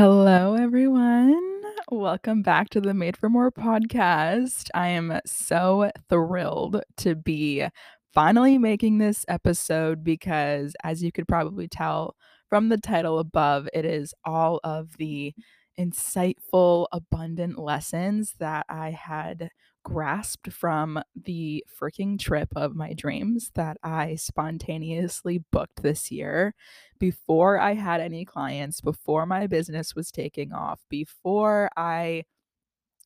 [0.00, 1.60] Hello, everyone.
[1.90, 4.70] Welcome back to the Made for More podcast.
[4.72, 7.66] I am so thrilled to be
[8.14, 12.16] finally making this episode because, as you could probably tell
[12.48, 15.34] from the title above, it is all of the
[15.78, 19.50] insightful, abundant lessons that I had
[19.84, 26.54] grasped from the freaking trip of my dreams that I spontaneously booked this year
[26.98, 32.24] before I had any clients, before my business was taking off, before I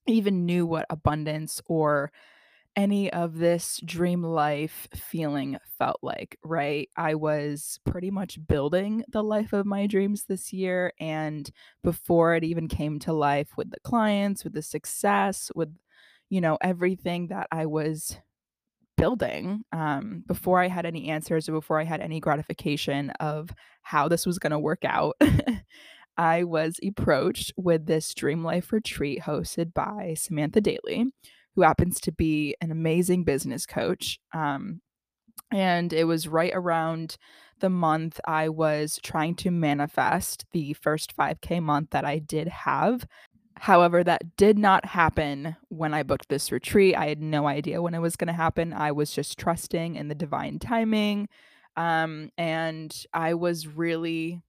[0.06, 2.10] even knew what abundance or
[2.76, 6.88] any of this dream life feeling felt like, right?
[6.96, 10.92] I was pretty much building the life of my dreams this year.
[10.98, 11.48] And
[11.84, 15.72] before it even came to life with the clients, with the success, with,
[16.34, 18.18] you know, everything that I was
[18.96, 23.50] building, um, before I had any answers or before I had any gratification of
[23.82, 25.14] how this was going to work out.
[26.16, 31.06] I was approached with this Dream Life retreat hosted by Samantha Daly,
[31.54, 34.18] who happens to be an amazing business coach.
[34.32, 34.80] Um,
[35.52, 37.16] and it was right around
[37.60, 43.06] the month I was trying to manifest the first 5K month that I did have.
[43.56, 46.96] However, that did not happen when I booked this retreat.
[46.96, 48.72] I had no idea when it was going to happen.
[48.72, 51.28] I was just trusting in the divine timing.
[51.76, 54.42] Um, and I was really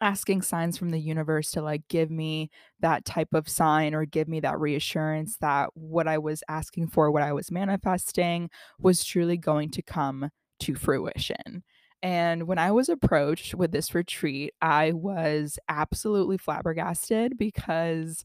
[0.00, 4.28] asking signs from the universe to like give me that type of sign or give
[4.28, 9.36] me that reassurance that what I was asking for, what I was manifesting was truly
[9.36, 10.30] going to come
[10.60, 11.62] to fruition.
[12.04, 18.24] And when I was approached with this retreat, I was absolutely flabbergasted because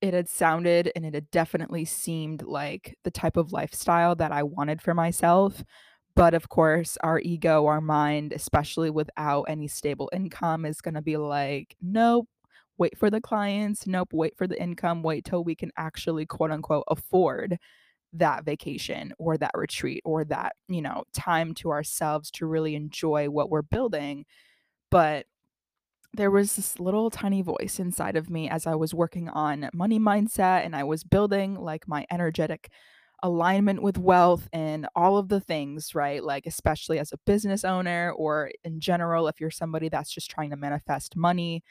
[0.00, 4.42] it had sounded and it had definitely seemed like the type of lifestyle that I
[4.42, 5.62] wanted for myself.
[6.16, 11.02] But of course, our ego, our mind, especially without any stable income, is going to
[11.02, 12.26] be like, nope,
[12.78, 13.86] wait for the clients.
[13.86, 15.02] Nope, wait for the income.
[15.02, 17.58] Wait till we can actually, quote unquote, afford
[18.12, 23.28] that vacation or that retreat or that, you know, time to ourselves to really enjoy
[23.30, 24.24] what we're building.
[24.90, 25.26] But
[26.12, 30.00] there was this little tiny voice inside of me as I was working on money
[30.00, 32.70] mindset and I was building like my energetic
[33.22, 36.24] alignment with wealth and all of the things, right?
[36.24, 40.50] Like, especially as a business owner or in general, if you're somebody that's just trying
[40.50, 41.62] to manifest money,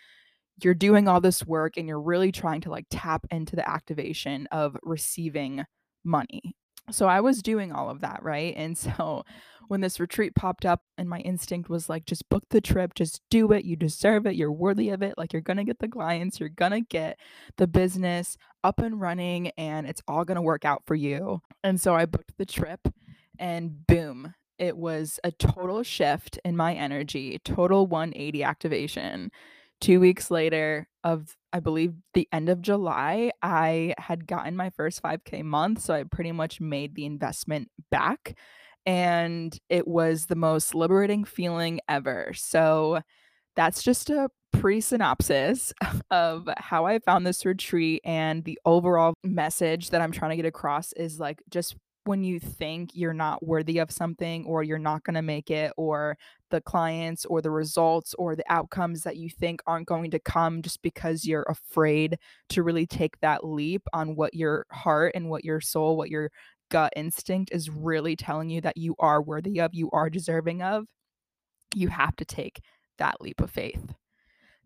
[0.63, 4.47] you're doing all this work and you're really trying to like tap into the activation
[4.51, 5.65] of receiving
[6.03, 6.55] money.
[6.91, 8.53] So I was doing all of that, right?
[8.57, 9.23] And so
[9.67, 13.21] when this retreat popped up and my instinct was like just book the trip, just
[13.29, 15.87] do it, you deserve it, you're worthy of it, like you're going to get the
[15.87, 17.19] clients, you're going to get
[17.57, 21.41] the business up and running and it's all going to work out for you.
[21.63, 22.79] And so I booked the trip
[23.37, 29.31] and boom, it was a total shift in my energy, total 180 activation.
[29.81, 35.01] 2 weeks later of I believe the end of July, I had gotten my first
[35.01, 38.35] 5K month, so I pretty much made the investment back,
[38.85, 42.31] and it was the most liberating feeling ever.
[42.35, 43.01] So
[43.55, 45.73] that's just a pre-synopsis
[46.11, 50.45] of how I found this retreat and the overall message that I'm trying to get
[50.45, 55.03] across is like just when you think you're not worthy of something or you're not
[55.03, 56.17] going to make it or
[56.49, 60.61] the clients or the results or the outcomes that you think aren't going to come
[60.61, 62.17] just because you're afraid
[62.49, 66.31] to really take that leap on what your heart and what your soul, what your
[66.69, 70.85] gut instinct is really telling you that you are worthy of, you are deserving of,
[71.75, 72.61] you have to take
[72.97, 73.93] that leap of faith.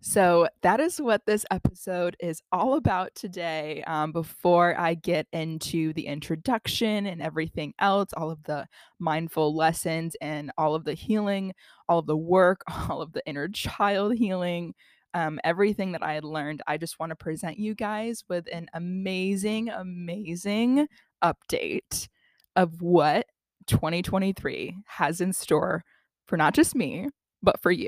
[0.05, 3.85] So, that is what this episode is all about today.
[3.87, 8.67] Um, before I get into the introduction and everything else, all of the
[8.99, 11.53] mindful lessons and all of the healing,
[11.87, 14.73] all of the work, all of the inner child healing,
[15.13, 18.67] um, everything that I had learned, I just want to present you guys with an
[18.73, 20.89] amazing, amazing
[21.23, 22.09] update
[22.57, 23.25] of what
[23.67, 25.85] 2023 has in store
[26.27, 27.07] for not just me,
[27.41, 27.87] but for you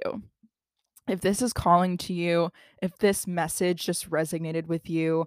[1.07, 2.51] if this is calling to you,
[2.81, 5.25] if this message just resonated with you,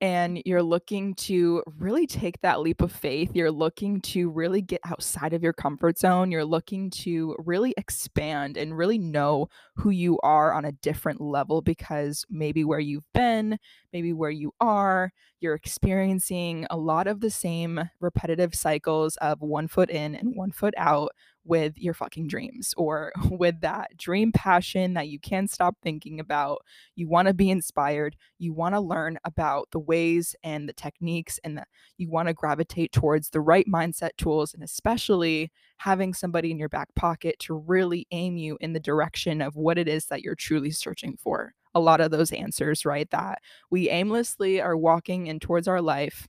[0.00, 4.80] and you're looking to really take that leap of faith, you're looking to really get
[4.84, 10.18] outside of your comfort zone, you're looking to really expand and really know who you
[10.22, 13.58] are on a different level because maybe where you've been,
[13.92, 19.66] maybe where you are, you're experiencing a lot of the same repetitive cycles of one
[19.66, 21.10] foot in and one foot out
[21.46, 26.62] with your fucking dreams or with that dream passion that you can't stop thinking about.
[26.94, 28.16] You want to be inspired.
[28.38, 31.64] You want to learn about the ways and the techniques, and the,
[31.96, 36.68] you want to gravitate towards the right mindset tools, and especially having somebody in your
[36.68, 40.34] back pocket to really aim you in the direction of what it is that you're
[40.34, 41.52] truly searching for.
[41.74, 43.08] A lot of those answers, right?
[43.10, 43.40] That
[43.70, 46.26] we aimlessly are walking in towards our life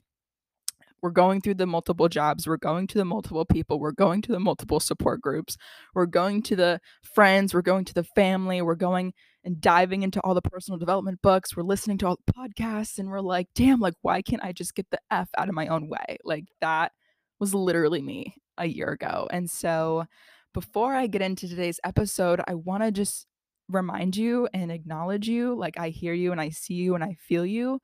[1.02, 4.32] we're going through the multiple jobs, we're going to the multiple people, we're going to
[4.32, 5.58] the multiple support groups,
[5.94, 9.14] we're going to the friends, we're going to the family, we're going
[9.44, 13.10] and diving into all the personal development books, we're listening to all the podcasts, and
[13.10, 15.88] we're like, damn, like, why can't I just get the F out of my own
[15.88, 16.18] way?
[16.26, 16.92] Like, that
[17.40, 19.28] was literally me a year ago.
[19.32, 20.06] And so,
[20.54, 23.28] before I get into today's episode, I want to just
[23.70, 25.56] remind you and acknowledge you.
[25.56, 27.80] Like, I hear you and I see you and I feel you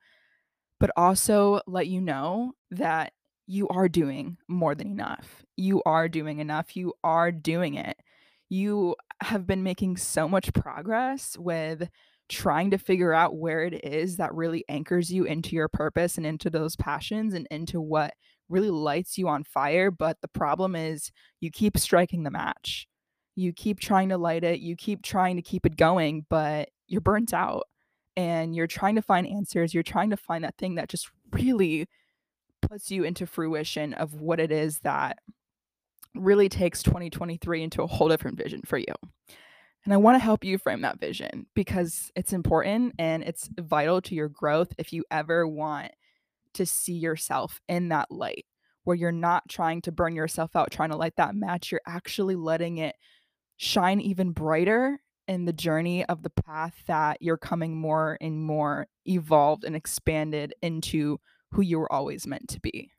[0.84, 3.14] but also let you know that
[3.46, 5.42] you are doing more than enough.
[5.56, 6.76] You are doing enough.
[6.76, 7.96] You are doing it.
[8.50, 11.88] You have been making so much progress with
[12.28, 16.26] trying to figure out where it is that really anchors you into your purpose and
[16.26, 18.12] into those passions and into what
[18.50, 19.90] really lights you on fire.
[19.90, 21.10] But the problem is
[21.40, 22.88] you keep striking the match.
[23.36, 27.00] You keep trying to light it, you keep trying to keep it going, but you're
[27.00, 27.62] burnt out
[28.16, 29.74] and you're trying to find answers.
[29.74, 31.86] You're trying to find that thing that just really
[32.62, 35.18] puts you into fruition of what it is that
[36.14, 38.94] really takes 2023 into a whole different vision for you.
[39.84, 44.00] And I want to help you frame that vision because it's important and it's vital
[44.02, 45.92] to your growth if you ever want
[46.54, 48.46] to see yourself in that light
[48.84, 51.70] where you're not trying to burn yourself out, trying to light that match.
[51.70, 52.94] You're actually letting it
[53.56, 58.86] shine even brighter in the journey of the path that you're coming more and more
[59.06, 61.18] evolved and expanded into
[61.52, 62.90] who you were always meant to be,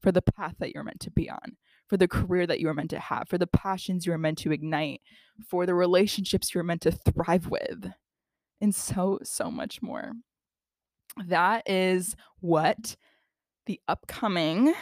[0.00, 1.56] for the path that you're meant to be on,
[1.88, 4.38] for the career that you were meant to have, for the passions you were meant
[4.38, 5.00] to ignite,
[5.48, 7.92] for the relationships you were meant to thrive with,
[8.60, 10.12] and so, so much more.
[11.26, 12.96] That is what
[13.66, 14.74] the upcoming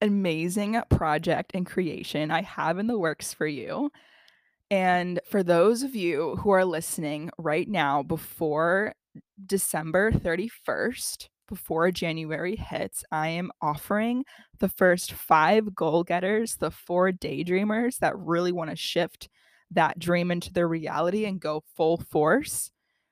[0.00, 3.90] amazing project and creation I have in the works for you
[4.70, 8.94] and for those of you who are listening right now before
[9.46, 14.24] December 31st, before January hits, I am offering
[14.58, 19.28] the first five goal getters, the four daydreamers that really want to shift
[19.70, 22.70] that dream into their reality and go full force,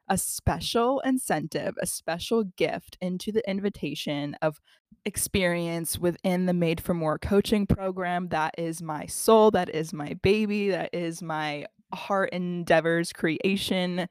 [0.08, 4.60] a special incentive, a special gift into the invitation of
[5.04, 8.28] experience within the Made for More coaching program.
[8.28, 14.08] That is my soul, that is my baby, that is my heart endeavors creation.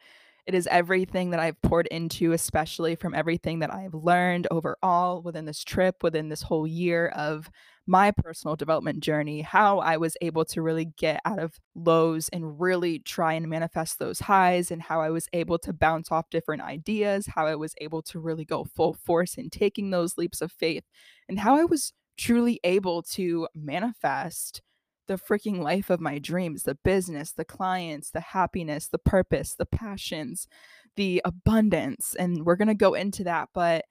[0.47, 5.45] It is everything that I've poured into, especially from everything that I've learned overall within
[5.45, 7.49] this trip, within this whole year of
[7.85, 12.59] my personal development journey, how I was able to really get out of lows and
[12.59, 16.63] really try and manifest those highs, and how I was able to bounce off different
[16.63, 20.51] ideas, how I was able to really go full force in taking those leaps of
[20.51, 20.83] faith,
[21.29, 24.61] and how I was truly able to manifest
[25.07, 29.65] the freaking life of my dreams the business, the clients, the happiness, the purpose, the
[29.65, 30.47] passions,
[30.95, 32.15] the abundance.
[32.17, 33.49] And we're going to go into that.
[33.53, 33.85] But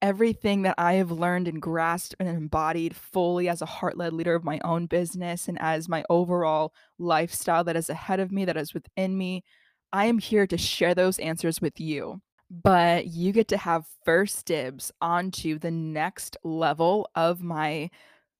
[0.00, 4.34] everything that I have learned and grasped and embodied fully as a heart led leader
[4.34, 8.56] of my own business and as my overall lifestyle that is ahead of me, that
[8.56, 9.44] is within me.
[9.92, 12.20] I am here to share those answers with you.
[12.50, 17.90] But you get to have first dibs onto the next level of my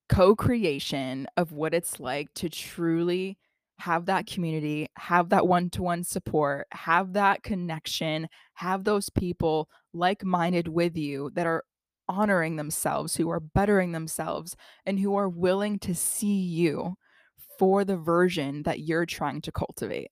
[0.09, 3.39] co creation of what it's like to truly
[3.79, 9.69] have that community, have that one to one support, have that connection, have those people
[9.93, 11.65] like minded with you that are
[12.09, 16.97] honoring themselves, who are bettering themselves, and who are willing to see you
[17.59, 20.11] for the version that you're trying to cultivate.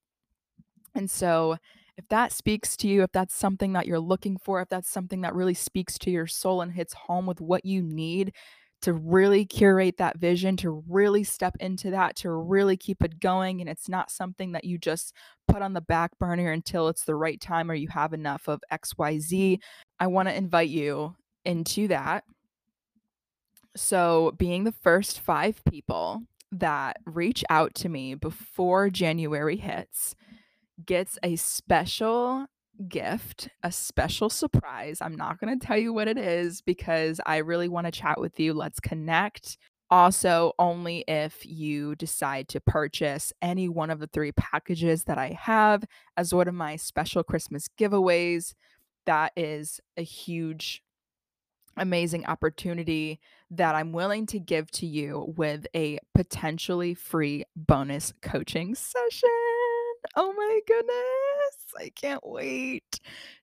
[0.94, 1.56] And so,
[1.96, 5.22] if that speaks to you, if that's something that you're looking for, if that's something
[5.22, 8.34] that really speaks to your soul and hits home with what you need
[8.82, 13.60] to really curate that vision, to really step into that, to really keep it going.
[13.60, 15.12] And it's not something that you just
[15.48, 18.62] put on the back burner until it's the right time or you have enough of
[18.72, 19.58] XYZ.
[19.98, 22.24] I want to invite you into that.
[23.74, 30.14] So, being the first five people that reach out to me before January hits
[30.84, 32.46] gets a special
[32.88, 34.98] gift, a special surprise.
[35.00, 38.20] I'm not going to tell you what it is because I really want to chat
[38.20, 38.54] with you.
[38.54, 39.58] Let's connect.
[39.90, 45.36] Also, only if you decide to purchase any one of the three packages that I
[45.40, 45.84] have
[46.16, 48.54] as one of my special Christmas giveaways.
[49.06, 50.82] That is a huge
[51.76, 58.74] amazing opportunity that I'm willing to give to you with a potentially free bonus coaching
[58.74, 59.55] session.
[60.14, 61.64] Oh my goodness.
[61.78, 63.00] I can't wait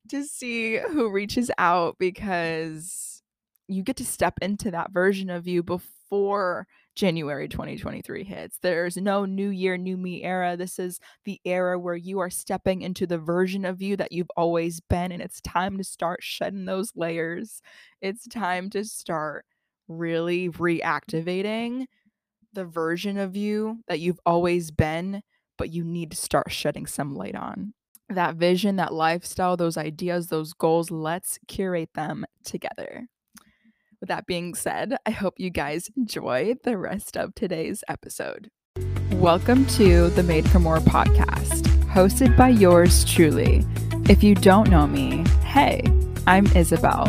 [0.10, 3.22] to see who reaches out because
[3.68, 8.60] you get to step into that version of you before January 2023 hits.
[8.62, 10.56] There's no new year, new me era.
[10.58, 14.32] This is the era where you are stepping into the version of you that you've
[14.38, 15.12] always been.
[15.12, 17.62] And it's time to start shedding those layers.
[18.02, 19.46] It's time to start
[19.88, 21.86] really reactivating
[22.54, 25.22] the version of you that you've always been,
[25.58, 27.74] but you need to start shedding some light on.
[28.10, 33.08] That vision, that lifestyle, those ideas, those goals, let's curate them together.
[34.00, 38.50] With that being said, I hope you guys enjoy the rest of today's episode.
[39.14, 43.66] Welcome to the Made for More podcast, hosted by yours truly.
[44.10, 45.82] If you don't know me, hey,
[46.28, 47.06] I'm Isabel,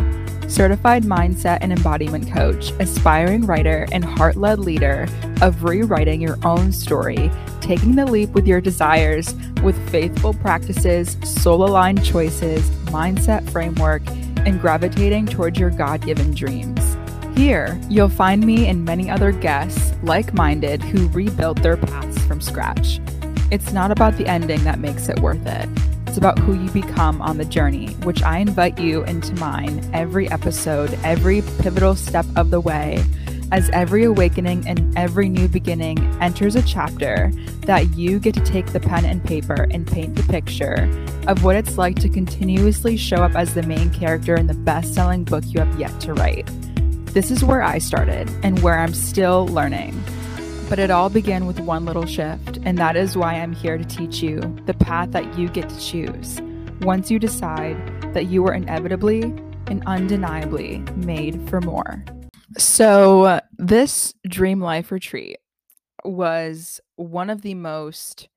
[0.48, 5.06] certified mindset and embodiment coach, aspiring writer, and heart led leader
[5.42, 11.64] of rewriting your own story, taking the leap with your desires with faithful practices, soul
[11.64, 14.02] aligned choices, mindset framework,
[14.46, 16.96] and gravitating towards your God given dreams.
[17.36, 22.40] Here, you'll find me and many other guests, like minded, who rebuilt their paths from
[22.40, 23.00] scratch.
[23.50, 25.68] It's not about the ending that makes it worth it.
[26.14, 30.30] It's about who you become on the journey, which I invite you into mine every
[30.30, 33.04] episode, every pivotal step of the way,
[33.50, 38.66] as every awakening and every new beginning enters a chapter that you get to take
[38.66, 40.88] the pen and paper and paint the picture
[41.26, 44.94] of what it's like to continuously show up as the main character in the best
[44.94, 46.48] selling book you have yet to write.
[47.06, 50.00] This is where I started and where I'm still learning.
[50.74, 53.84] But it all began with one little shift, and that is why I'm here to
[53.84, 56.40] teach you the path that you get to choose
[56.80, 57.76] once you decide
[58.12, 59.22] that you are inevitably
[59.68, 62.04] and undeniably made for more.
[62.58, 65.36] So, this Dream Life retreat
[66.04, 68.28] was one of the most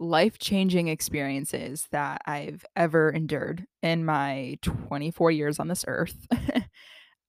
[0.00, 6.26] life changing experiences that I've ever endured in my 24 years on this earth.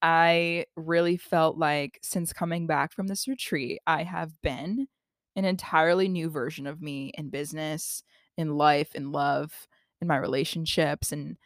[0.04, 4.90] I really felt like since coming back from this retreat, I have been
[5.38, 8.04] an entirely new version of me in business,
[8.38, 9.68] in life, in love,
[10.02, 11.38] in my relationships, and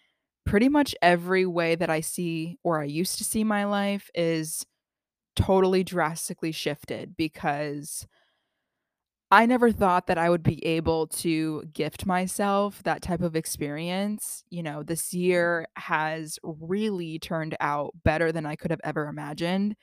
[0.45, 4.65] pretty much every way that I see or I used to see my life is
[5.35, 8.07] totally drastically shifted because
[9.29, 14.45] I never thought that I would be able to gift myself that type of experience.
[14.49, 19.75] You know, this year has really turned out better than I could have ever imagined.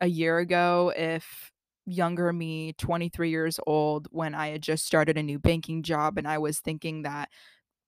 [0.00, 1.52] A year ago, if
[1.86, 6.26] younger me, 23 years old, when I had just started a new banking job and
[6.26, 7.28] I was thinking that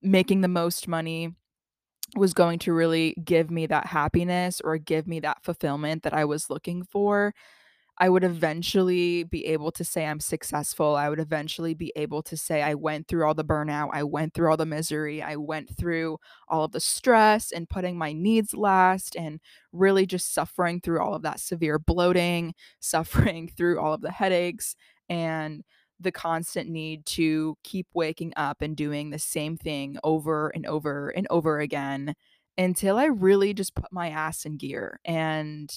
[0.03, 1.35] making the most money
[2.17, 6.25] was going to really give me that happiness or give me that fulfillment that I
[6.27, 7.35] was looking for,
[8.03, 10.97] I would eventually be able to say I'm successful.
[10.97, 14.35] I would eventually be able to say I went through all the burnout, I went
[14.35, 16.19] through all the misery, I went through
[16.49, 19.39] all of the stress and putting my needs last and
[19.71, 24.75] really just suffering through all of that severe bloating, suffering through all of the headaches
[25.09, 25.63] and
[26.01, 31.11] the constant need to keep waking up and doing the same thing over and over
[31.11, 32.17] and over again
[32.59, 34.99] until I really just put my ass in gear.
[35.05, 35.73] And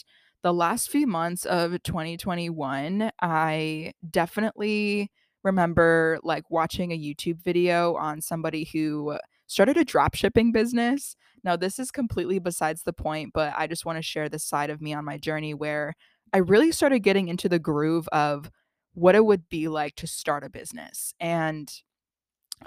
[0.46, 5.10] the last few months of 2021, I definitely
[5.44, 11.16] remember like watching a YouTube video on somebody who started a drop shipping business.
[11.44, 14.70] Now, this is completely besides the point, but I just want to share this side
[14.70, 15.96] of me on my journey where
[16.32, 18.52] I really started getting into the groove of
[18.94, 21.16] what it would be like to start a business.
[21.20, 21.72] And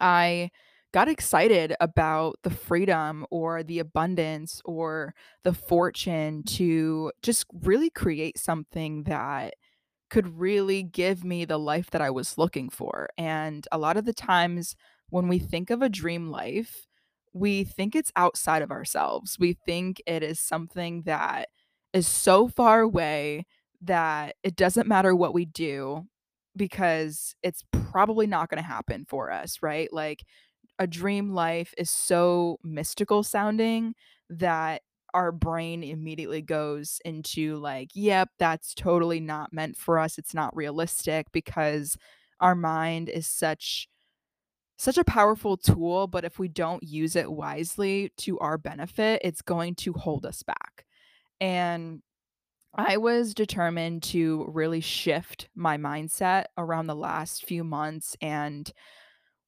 [0.00, 0.50] I
[0.92, 5.14] got excited about the freedom or the abundance or
[5.44, 9.54] the fortune to just really create something that
[10.10, 13.08] could really give me the life that I was looking for.
[13.18, 14.76] And a lot of the times
[15.10, 16.86] when we think of a dream life,
[17.34, 19.36] we think it's outside of ourselves.
[19.38, 21.50] We think it is something that
[21.92, 23.44] is so far away
[23.82, 26.06] that it doesn't matter what we do
[26.56, 29.92] because it's probably not going to happen for us, right?
[29.92, 30.24] Like
[30.78, 33.94] a dream life is so mystical sounding
[34.30, 34.82] that
[35.14, 40.18] our brain immediately goes into like, yep, that's totally not meant for us.
[40.18, 41.96] It's not realistic because
[42.40, 43.88] our mind is such
[44.76, 49.42] such a powerful tool, but if we don't use it wisely to our benefit, it's
[49.42, 50.84] going to hold us back.
[51.40, 52.02] And
[52.74, 58.70] I was determined to really shift my mindset around the last few months and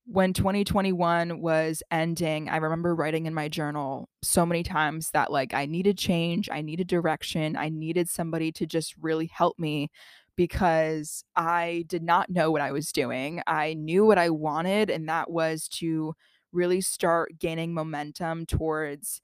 [0.07, 5.55] when 2021 was ending, I remember writing in my journal so many times that, like,
[5.55, 9.89] I needed change, I needed direction, I needed somebody to just really help me
[10.37, 13.43] because I did not know what I was doing.
[13.47, 16.15] I knew what I wanted, and that was to
[16.53, 19.21] really start gaining momentum towards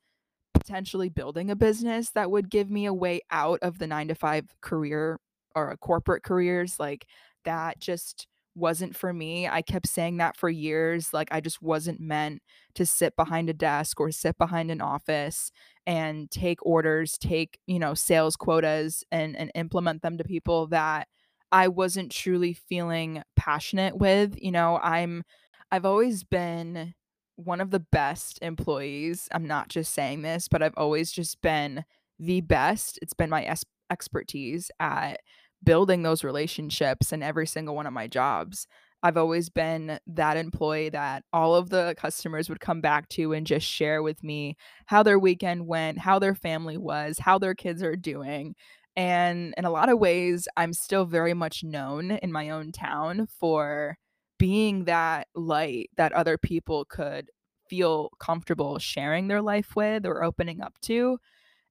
[0.54, 4.14] potentially building a business that would give me a way out of the 9 to
[4.14, 5.20] 5 career
[5.54, 7.06] or a corporate careers, like,
[7.44, 9.48] that just wasn't for me.
[9.48, 12.42] I kept saying that for years, like, I just wasn't meant
[12.74, 15.52] to sit behind a desk or sit behind an office
[15.86, 21.08] and take orders, take, you know, sales quotas and and implement them to people that
[21.52, 25.22] I wasn't truly feeling passionate with, you know, I'm
[25.70, 26.94] I've always been
[27.36, 29.28] one of the best employees.
[29.32, 31.84] I'm not just saying this, but I've always just been
[32.18, 32.98] the best.
[33.02, 35.20] It's been my es- expertise at
[35.66, 38.66] building those relationships in every single one of my jobs.
[39.02, 43.46] I've always been that employee that all of the customers would come back to and
[43.46, 44.56] just share with me
[44.86, 48.54] how their weekend went, how their family was, how their kids are doing.
[48.96, 53.28] And in a lot of ways, I'm still very much known in my own town
[53.38, 53.98] for
[54.38, 57.30] being that light that other people could
[57.68, 61.18] feel comfortable sharing their life with or opening up to.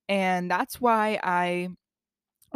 [0.08, 1.70] And that's why I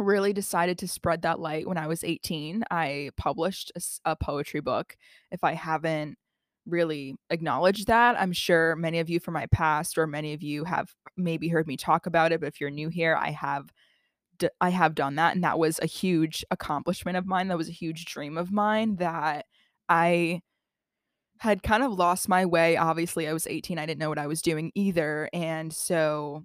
[0.00, 2.64] really decided to spread that light when I was 18.
[2.70, 3.72] I published
[4.04, 4.96] a poetry book.
[5.30, 6.18] If I haven't
[6.66, 10.64] really acknowledged that, I'm sure many of you from my past or many of you
[10.64, 13.72] have maybe heard me talk about it, but if you're new here, I have
[14.38, 17.48] d- I have done that and that was a huge accomplishment of mine.
[17.48, 19.46] That was a huge dream of mine that
[19.88, 20.42] I
[21.38, 22.76] had kind of lost my way.
[22.76, 23.78] Obviously, I was 18.
[23.78, 25.30] I didn't know what I was doing either.
[25.32, 26.44] And so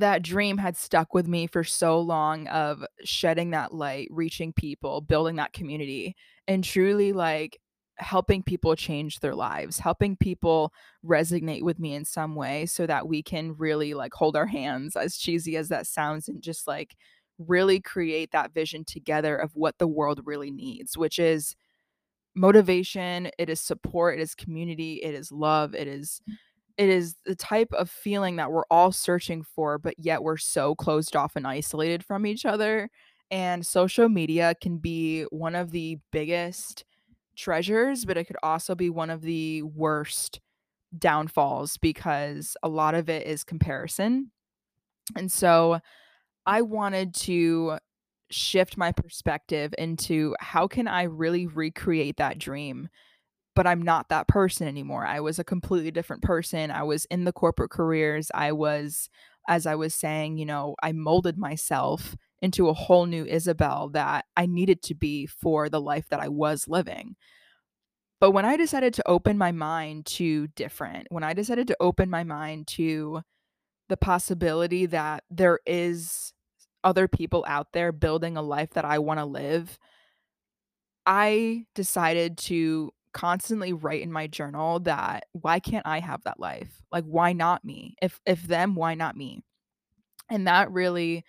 [0.00, 5.00] that dream had stuck with me for so long of shedding that light, reaching people,
[5.00, 6.14] building that community,
[6.46, 7.58] and truly like
[7.98, 10.72] helping people change their lives, helping people
[11.04, 14.96] resonate with me in some way so that we can really like hold our hands,
[14.96, 16.94] as cheesy as that sounds, and just like
[17.38, 21.56] really create that vision together of what the world really needs, which is
[22.34, 26.20] motivation, it is support, it is community, it is love, it is
[26.78, 30.74] it is the type of feeling that we're all searching for, but yet we're so
[30.74, 32.90] closed off and isolated from each other.
[33.30, 36.84] And social media can be one of the biggest
[37.36, 40.40] treasures, but it could also be one of the worst
[40.98, 44.30] downfalls because a lot of it is comparison.
[45.16, 45.80] And so
[46.46, 47.78] I wanted to
[48.30, 52.88] shift my perspective into how can I really recreate that dream
[53.56, 55.04] but I'm not that person anymore.
[55.06, 56.70] I was a completely different person.
[56.70, 58.30] I was in the corporate careers.
[58.34, 59.08] I was,
[59.48, 64.26] as I was saying, you know, I molded myself into a whole new Isabel that
[64.36, 67.16] I needed to be for the life that I was living.
[68.20, 72.10] But when I decided to open my mind to different, when I decided to open
[72.10, 73.22] my mind to
[73.88, 76.34] the possibility that there is
[76.84, 79.78] other people out there building a life that I want to live,
[81.06, 86.82] I decided to constantly write in my journal that why can't I have that life?
[86.92, 87.94] Like why not me?
[88.02, 89.40] If if them, why not me?
[90.28, 91.24] And that really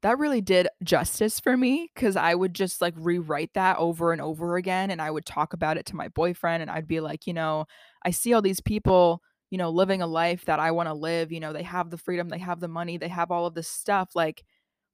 [0.00, 4.22] that really did justice for me because I would just like rewrite that over and
[4.22, 4.90] over again.
[4.90, 7.66] And I would talk about it to my boyfriend and I'd be like, you know,
[8.02, 11.30] I see all these people, you know, living a life that I want to live.
[11.30, 13.68] You know, they have the freedom, they have the money, they have all of this
[13.68, 14.12] stuff.
[14.14, 14.42] Like,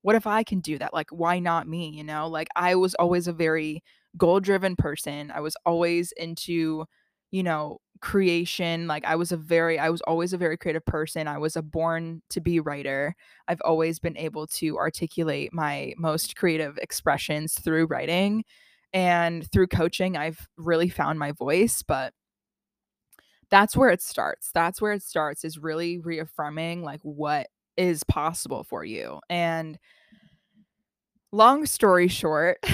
[0.02, 0.92] what if I can do that?
[0.92, 1.90] Like, why not me?
[1.90, 3.84] You know, like I was always a very
[4.16, 5.30] goal driven person.
[5.34, 6.84] I was always into,
[7.30, 8.86] you know, creation.
[8.86, 11.28] Like, I was a very, I was always a very creative person.
[11.28, 13.14] I was a born to be writer
[13.48, 18.44] I've always been able to articulate my most creative expressions through writing.
[18.92, 22.12] And through coaching, I've really found my voice, but
[23.50, 24.50] that's where it starts.
[24.52, 29.20] That's where it starts is really reaffirming like what is possible for you.
[29.28, 29.78] And
[31.36, 32.58] long story short,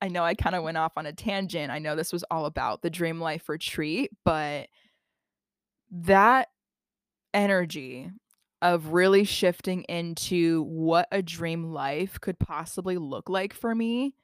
[0.00, 1.70] I know I kind of went off on a tangent.
[1.70, 4.68] I know this was all about the Dream Life retreat, but
[5.90, 6.48] that
[7.32, 8.10] energy
[8.62, 14.14] of really shifting into what a dream life could possibly look like for me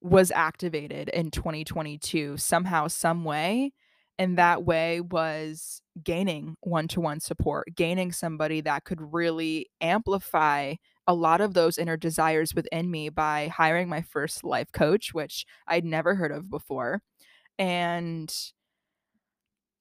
[0.00, 3.72] was activated in 2022 somehow some way
[4.16, 10.72] and that way was gaining one-to-one support gaining somebody that could really amplify
[11.08, 15.46] a lot of those inner desires within me by hiring my first life coach which
[15.68, 17.02] I'd never heard of before
[17.58, 18.34] and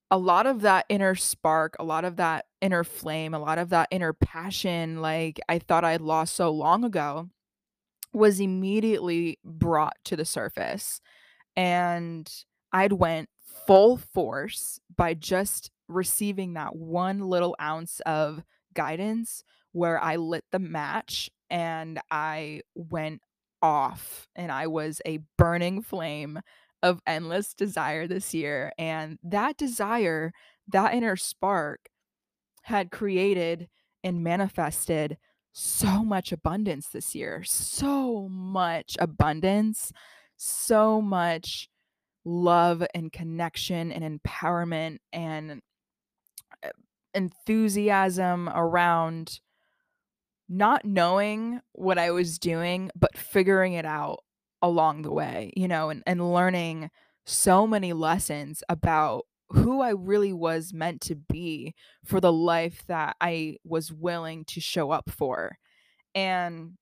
[0.09, 3.69] a lot of that inner spark, a lot of that inner flame, a lot of
[3.69, 7.29] that inner passion, like I thought I'd lost so long ago,
[8.13, 11.01] was immediately brought to the surface.
[11.55, 12.31] And
[12.73, 13.29] I'd went
[13.67, 20.59] full force by just receiving that one little ounce of guidance where I lit the
[20.59, 23.21] match and I went
[23.61, 26.39] off and I was a burning flame
[26.83, 28.71] of endless desire this year.
[28.77, 30.31] And that desire,
[30.69, 31.89] that inner spark,
[32.63, 33.69] had created
[34.03, 35.17] and manifested
[35.53, 37.43] so much abundance this year.
[37.43, 39.91] So much abundance,
[40.35, 41.69] so much
[42.25, 45.61] love and connection and empowerment and
[46.63, 46.69] uh,
[47.13, 49.39] enthusiasm around
[50.49, 54.19] not knowing what I was doing, but figuring it out
[54.61, 56.89] along the way, you know, and, and learning
[57.25, 61.73] so many lessons about who I really was meant to be
[62.05, 65.57] for the life that I was willing to show up for.
[66.15, 66.73] And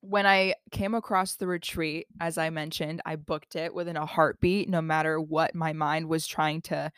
[0.00, 4.68] when I came across the retreat, as I mentioned, I booked it within a heartbeat,
[4.68, 6.90] no matter what my mind was trying to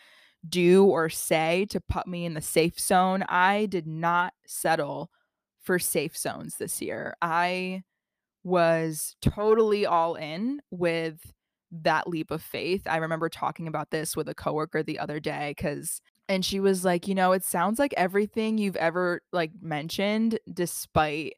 [0.49, 3.25] do or say to put me in the safe zone.
[3.29, 5.11] I did not settle
[5.63, 7.15] for safe zones this year.
[7.23, 7.83] I
[8.45, 11.33] was totally all in with
[11.71, 12.83] that leap of faith.
[12.87, 16.85] I remember talking about this with a coworker the other day cuz and she was
[16.85, 21.35] like, "You know, it sounds like everything you've ever like mentioned despite,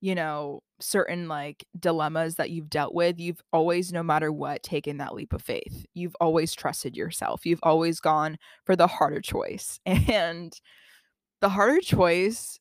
[0.00, 4.98] you know, certain like dilemmas that you've dealt with, you've always no matter what taken
[4.98, 5.86] that leap of faith.
[5.94, 7.46] You've always trusted yourself.
[7.46, 10.52] You've always gone for the harder choice." And
[11.40, 12.58] the harder choice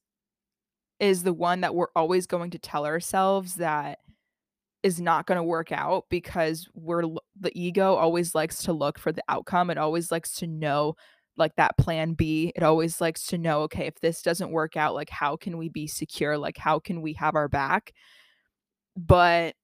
[1.00, 4.00] is the one that we're always going to tell ourselves that
[4.84, 7.04] is not going to work out because we're
[7.40, 9.70] the ego always likes to look for the outcome.
[9.70, 10.96] It always likes to know
[11.38, 12.54] like that plan B.
[12.56, 15.70] It always likes to know, okay, if this doesn't work out, like how can we
[15.70, 16.38] be secure?
[16.38, 17.94] Like how can we have our back?
[18.96, 19.56] But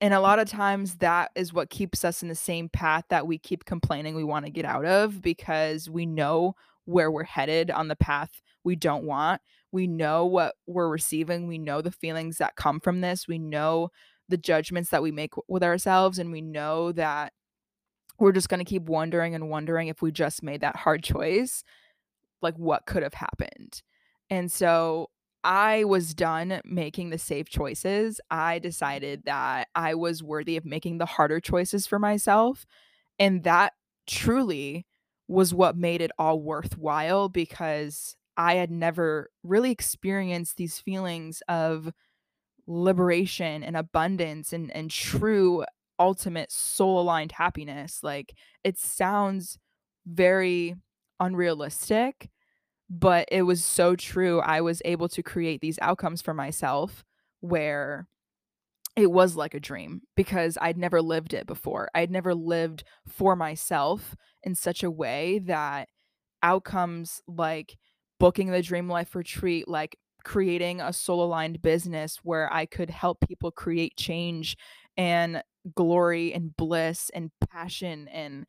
[0.00, 3.26] and a lot of times that is what keeps us in the same path that
[3.26, 7.70] we keep complaining we want to get out of because we know where we're headed
[7.70, 8.30] on the path
[8.64, 9.40] we don't want.
[9.72, 11.46] We know what we're receiving.
[11.46, 13.28] We know the feelings that come from this.
[13.28, 13.90] We know
[14.28, 16.18] the judgments that we make with ourselves.
[16.18, 17.32] And we know that
[18.18, 21.64] we're just going to keep wondering and wondering if we just made that hard choice,
[22.42, 23.82] like what could have happened.
[24.30, 25.10] And so
[25.44, 28.20] I was done making the safe choices.
[28.30, 32.66] I decided that I was worthy of making the harder choices for myself.
[33.18, 33.72] And that
[34.06, 34.86] truly
[35.28, 41.92] was what made it all worthwhile because I had never really experienced these feelings of
[42.66, 45.64] liberation and abundance and and true
[45.98, 48.02] ultimate soul aligned happiness.
[48.02, 49.58] Like it sounds
[50.06, 50.74] very
[51.20, 52.30] unrealistic,
[52.90, 54.40] but it was so true.
[54.40, 57.04] I was able to create these outcomes for myself
[57.40, 58.08] where
[58.96, 61.88] it was like a dream because I'd never lived it before.
[61.94, 65.88] I'd never lived for myself in such a way that
[66.42, 67.78] outcomes like
[68.20, 73.20] booking the Dream Life retreat, like creating a soul aligned business where I could help
[73.26, 74.56] people create change
[74.96, 75.42] and
[75.74, 78.46] glory and bliss and passion and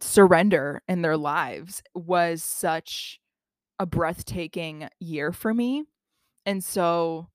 [0.00, 3.20] surrender in their lives was such
[3.78, 5.84] a breathtaking year for me.
[6.46, 7.28] And so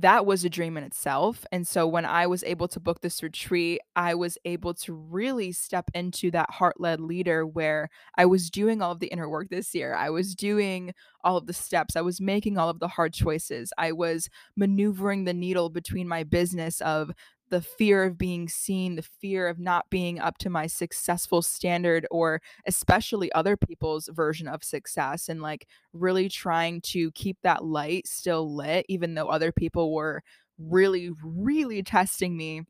[0.00, 1.44] that was a dream in itself.
[1.52, 5.52] And so when I was able to book this retreat, I was able to really
[5.52, 9.48] step into that heart led leader where I was doing all of the inner work
[9.50, 9.94] this year.
[9.94, 11.96] I was doing all of the steps.
[11.96, 13.72] I was making all of the hard choices.
[13.78, 17.10] I was maneuvering the needle between my business of
[17.50, 22.06] the fear of being seen, the fear of not being up to my successful standard,
[22.10, 28.06] or especially other people's version of success, and like really trying to keep that light
[28.06, 30.22] still lit, even though other people were
[30.58, 32.62] really, really testing me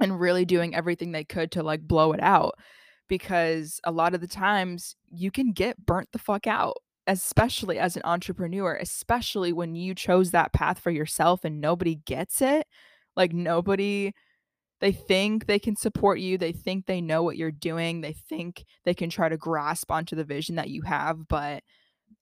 [0.00, 2.54] and really doing everything they could to like blow it out.
[3.08, 6.76] Because a lot of the times you can get burnt the fuck out
[7.08, 12.42] especially as an entrepreneur, especially when you chose that path for yourself and nobody gets
[12.42, 12.66] it,
[13.18, 14.12] like nobody
[14.80, 16.38] they think they can support you.
[16.38, 18.00] They think they know what you're doing.
[18.00, 21.64] They think they can try to grasp onto the vision that you have, but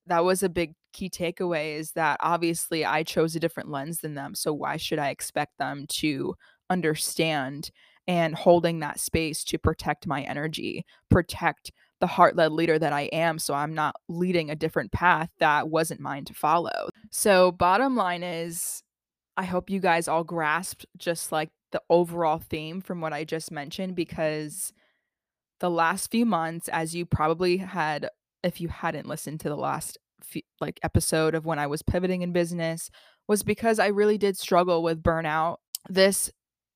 [0.07, 4.15] that was a big key takeaway is that obviously I chose a different lens than
[4.15, 4.35] them.
[4.35, 6.35] So why should I expect them to
[6.71, 7.71] understand
[8.09, 13.03] and holding that space to protect my energy, protect the heart led leader that I
[13.13, 13.39] am.
[13.39, 16.89] So I'm not leading a different path that wasn't mine to follow.
[17.11, 18.83] So, bottom line is,
[19.37, 23.51] I hope you guys all grasped just like the overall theme from what I just
[23.51, 24.73] mentioned because
[25.61, 28.09] the last few months, as you probably had,
[28.43, 32.23] if you hadn't listened to the last few, like episode of when I was pivoting
[32.23, 32.91] in business,
[33.29, 35.57] was because I really did struggle with burnout.
[35.89, 36.31] This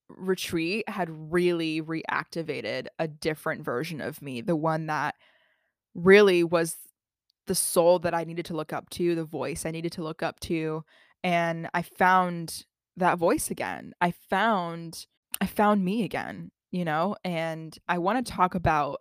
[0.09, 5.15] retreat had really reactivated a different version of me, the one that
[5.95, 6.77] really was
[7.47, 10.23] the soul that I needed to look up to, the voice I needed to look
[10.23, 10.85] up to,
[11.25, 12.65] and I found
[12.97, 13.93] that voice again.
[14.01, 15.07] I found
[15.41, 17.17] I found me again, you know?
[17.25, 19.01] And I wanna talk about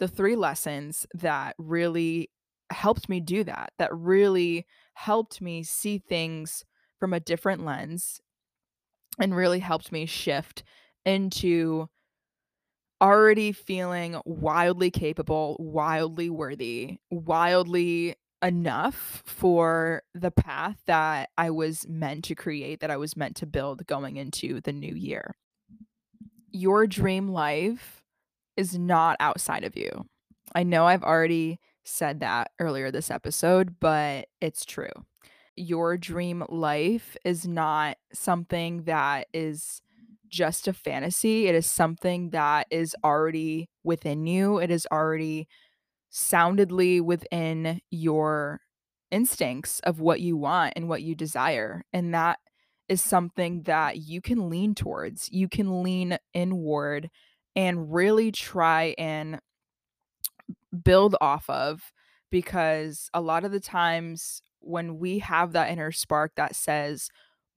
[0.00, 2.30] the 3 lessons that really
[2.72, 6.64] helped me do that, that really helped me see things
[6.98, 8.20] from a different lens
[9.20, 10.64] and really helped me shift
[11.04, 11.88] into
[13.00, 22.24] already feeling wildly capable, wildly worthy, wildly enough for the path that I was meant
[22.26, 25.36] to create, that I was meant to build going into the new year.
[26.50, 28.02] Your dream life
[28.56, 30.06] is not outside of you.
[30.54, 34.92] I know I've already said that earlier this episode, but it's true.
[35.56, 39.82] Your dream life is not something that is
[40.28, 41.46] just a fantasy.
[41.46, 44.58] It is something that is already within you.
[44.58, 45.46] It is already
[46.12, 48.60] soundedly within your
[49.10, 51.82] instincts of what you want and what you desire.
[51.92, 52.38] And that
[52.88, 55.30] is something that you can lean towards.
[55.32, 57.10] You can lean inward
[57.56, 59.40] and really try and
[60.84, 61.92] build off of
[62.30, 67.08] because a lot of the times when we have that inner spark that says,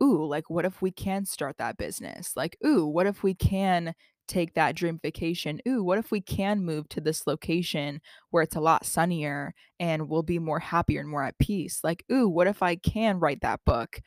[0.01, 2.33] ooh, like, what if we can start that business?
[2.35, 3.93] Like, ooh, what if we can
[4.27, 5.61] take that dream vacation?
[5.67, 10.09] Ooh, what if we can move to this location where it's a lot sunnier and
[10.09, 11.79] we'll be more happier and more at peace?
[11.83, 14.01] Like, ooh, what if I can write that book?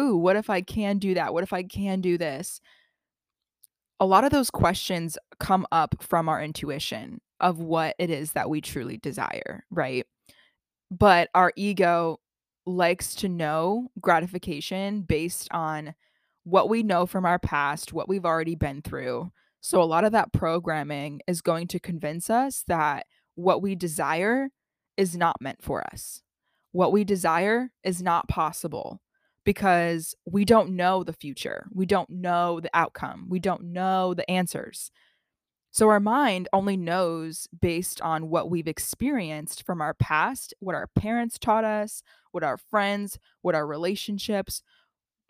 [0.00, 1.34] Ooh, what if I can do that?
[1.34, 2.60] What if I can do this?
[4.00, 8.50] A lot of those questions come up from our intuition of what it is that
[8.50, 10.06] we truly desire, right?
[10.90, 12.20] But our ego
[12.66, 15.94] likes to know gratification based on
[16.44, 19.30] what we know from our past, what we've already been through.
[19.62, 24.50] So a lot of that programming is going to convince us that what we desire
[24.96, 26.20] is not meant for us.
[26.72, 29.00] What we desire is not possible
[29.44, 31.68] because we don't know the future.
[31.72, 33.26] We don't know the outcome.
[33.28, 34.90] We don't know the answers.
[35.70, 40.88] So our mind only knows based on what we've experienced from our past, what our
[40.88, 44.60] parents taught us, what our friends, what our relationships,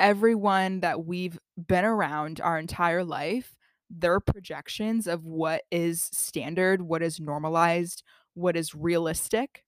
[0.01, 3.57] everyone that we've been around our entire life,
[3.93, 8.03] their projections of what is standard, what is normalized,
[8.35, 9.65] what is realistic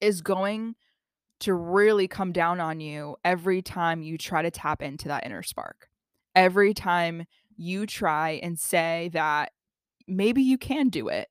[0.00, 0.74] is going
[1.40, 5.42] to really come down on you every time you try to tap into that inner
[5.42, 5.88] spark.
[6.34, 9.52] Every time you try and say that
[10.06, 11.28] maybe you can do it.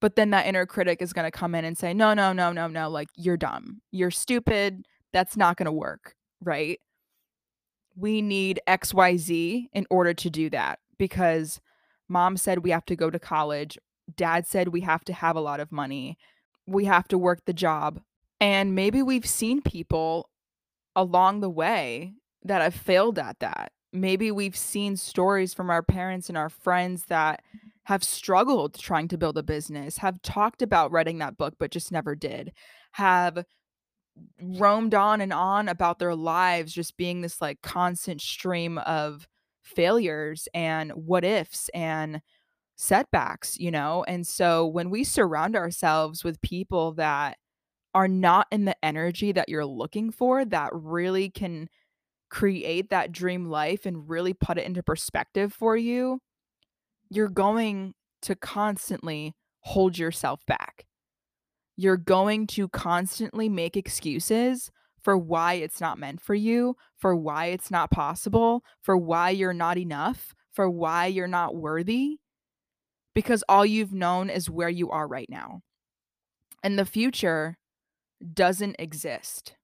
[0.00, 2.52] But then that inner critic is going to come in and say, no, no, no,
[2.52, 3.80] no, no, like you're dumb.
[3.90, 4.86] You're stupid.
[5.12, 6.14] That's not going to work.
[6.40, 6.78] Right.
[7.96, 11.60] We need XYZ in order to do that because
[12.08, 13.78] mom said we have to go to college.
[14.14, 16.18] Dad said we have to have a lot of money.
[16.66, 18.00] We have to work the job.
[18.40, 20.28] And maybe we've seen people
[20.96, 23.72] along the way that have failed at that.
[23.92, 27.42] Maybe we've seen stories from our parents and our friends that
[27.84, 31.92] have struggled trying to build a business, have talked about writing that book, but just
[31.92, 32.52] never did,
[32.92, 33.44] have
[34.40, 39.28] roamed on and on about their lives just being this like constant stream of
[39.64, 42.20] failures and what ifs and
[42.76, 44.04] setbacks, you know?
[44.06, 47.38] And so when we surround ourselves with people that
[47.94, 51.68] are not in the energy that you're looking for, that really can
[52.28, 56.18] create that dream life and really put it into perspective for you,
[57.08, 60.84] you're going to constantly hold yourself back.
[61.76, 64.70] You're going to constantly make excuses
[65.04, 69.52] for why it's not meant for you, for why it's not possible, for why you're
[69.52, 72.16] not enough, for why you're not worthy,
[73.14, 75.60] because all you've known is where you are right now.
[76.62, 77.58] And the future
[78.32, 79.54] doesn't exist.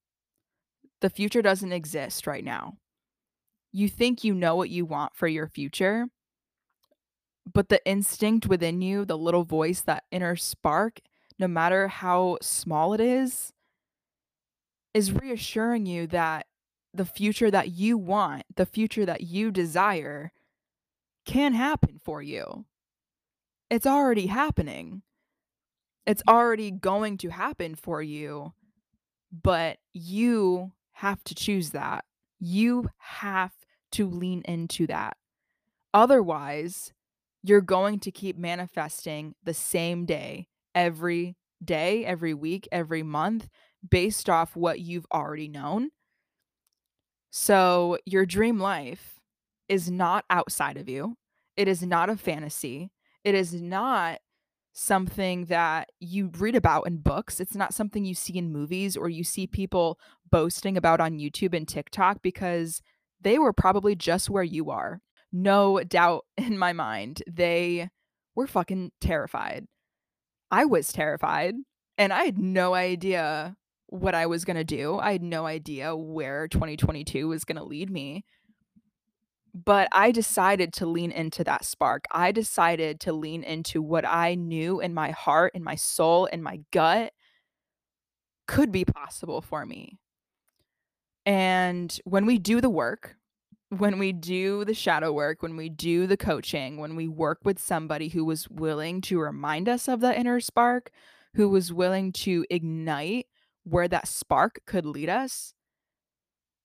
[1.01, 2.75] The future doesn't exist right now.
[3.73, 6.07] You think you know what you want for your future,
[7.51, 11.01] but the instinct within you, the little voice, that inner spark,
[11.39, 13.55] no matter how small it is,
[14.95, 16.47] is reassuring you that
[16.93, 20.33] the future that you want, the future that you desire,
[21.25, 22.65] can happen for you.
[23.71, 25.03] It's already happening.
[26.07, 26.37] It's mm-hmm.
[26.37, 28.53] already going to happen for you,
[29.31, 32.05] but you have to choose that.
[32.41, 33.53] You have
[33.93, 35.17] to lean into that.
[35.93, 36.93] Otherwise,
[37.43, 43.49] you're going to keep manifesting the same day every day, every week, every month
[43.89, 45.91] based off what you've already known.
[47.31, 49.21] So, your dream life
[49.69, 51.17] is not outside of you.
[51.57, 52.91] It is not a fantasy.
[53.23, 54.19] It is not
[54.73, 57.41] something that you read about in books.
[57.41, 59.99] It's not something you see in movies or you see people
[60.31, 62.81] boasting about on YouTube and TikTok because
[63.21, 65.01] they were probably just where you are.
[65.33, 67.91] No doubt in my mind, they
[68.35, 69.67] were fucking terrified.
[70.51, 71.55] I was terrified
[71.99, 73.57] and I had no idea
[73.91, 74.99] what I was going to do.
[74.99, 78.25] I had no idea where 2022 was going to lead me.
[79.53, 82.05] But I decided to lean into that spark.
[82.13, 86.41] I decided to lean into what I knew in my heart, in my soul, in
[86.41, 87.13] my gut
[88.47, 89.99] could be possible for me.
[91.27, 93.17] And when we do the work,
[93.69, 97.61] when we do the shadow work, when we do the coaching, when we work with
[97.61, 100.91] somebody who was willing to remind us of the inner spark,
[101.35, 103.27] who was willing to ignite
[103.71, 105.55] where that spark could lead us,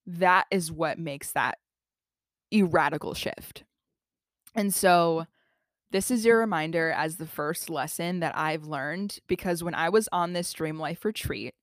[0.05, 1.57] that is what makes that
[2.51, 3.63] a radical shift.
[4.53, 5.25] And so,
[5.91, 10.09] this is your reminder as the first lesson that I've learned because when I was
[10.11, 11.53] on this Dream Life retreat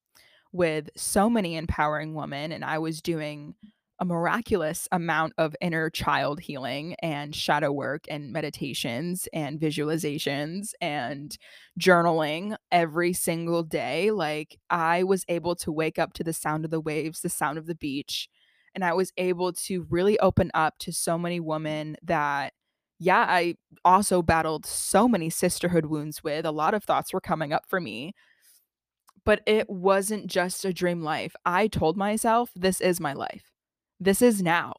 [0.53, 3.55] with so many empowering women and I was doing
[4.01, 11.37] a miraculous amount of inner child healing and shadow work and meditations and visualizations and
[11.79, 14.11] journaling every single day.
[14.11, 17.59] Like I was able to wake up to the sound of the waves, the sound
[17.59, 18.29] of the beach.
[18.75, 22.55] And I was able to really open up to so many women that,
[22.99, 26.47] yeah, I also battled so many sisterhood wounds with.
[26.47, 28.15] A lot of thoughts were coming up for me
[29.25, 31.35] but it wasn't just a dream life.
[31.45, 33.52] I told myself, this is my life.
[34.03, 34.75] This is now.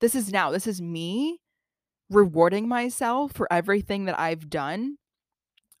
[0.00, 0.50] This is now.
[0.50, 1.38] This is me
[2.10, 4.96] rewarding myself for everything that I've done,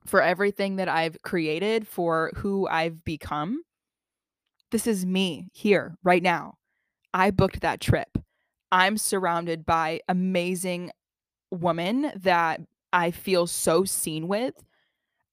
[0.06, 3.62] for everything that I've created, for who I've become.
[4.70, 6.54] This is me here right now.
[7.12, 8.18] I booked that trip.
[8.70, 10.92] I'm surrounded by amazing
[11.50, 12.60] women that
[12.92, 14.54] I feel so seen with.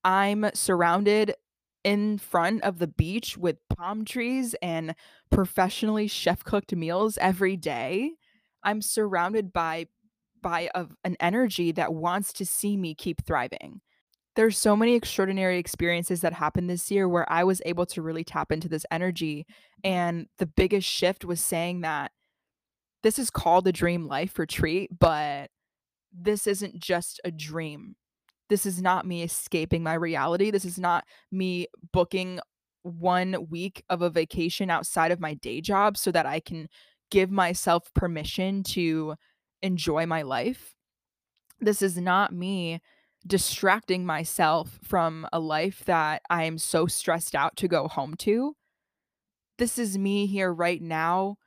[0.03, 1.35] I'm surrounded
[1.83, 4.95] in front of the beach with palm trees and
[5.29, 8.11] professionally chef cooked meals every day.
[8.63, 9.87] I'm surrounded by
[10.41, 10.69] by
[11.05, 13.79] an energy that wants to see me keep thriving.
[14.35, 18.25] There's so many extraordinary experiences that happened this year where I was able to really
[18.25, 19.45] tap into this energy
[19.83, 22.11] and the biggest shift was saying that
[23.03, 25.49] this is called a dream life retreat, but
[26.11, 27.95] this isn't just a dream
[28.49, 30.51] this is not me escaping my reality.
[30.51, 32.39] This is not me booking
[32.83, 36.67] one week of a vacation outside of my day job so that I can
[37.09, 39.15] give myself permission to
[39.61, 40.73] enjoy my life.
[41.59, 42.81] This is not me
[43.25, 48.55] distracting myself from a life that I am so stressed out to go home to.
[49.57, 51.37] This is me here right now,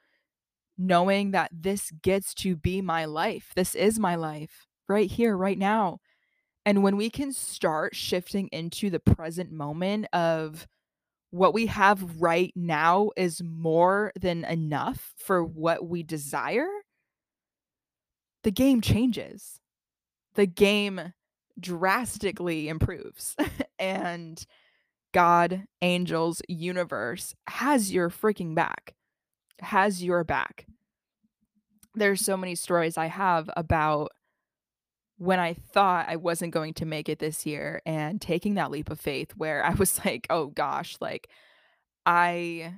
[0.78, 3.52] knowing that this gets to be my life.
[3.54, 5.98] This is my life right here, right now.
[6.66, 10.66] And when we can start shifting into the present moment of
[11.30, 16.68] what we have right now is more than enough for what we desire,
[18.42, 19.60] the game changes.
[20.34, 21.12] The game
[21.58, 23.36] drastically improves.
[23.78, 24.44] and
[25.14, 28.94] God, angels, universe has your freaking back,
[29.60, 30.66] has your back.
[31.94, 34.10] There's so many stories I have about
[35.18, 38.90] when I thought I wasn't going to make it this year and taking that leap
[38.90, 41.28] of faith where I was like, "Oh gosh, like
[42.04, 42.74] I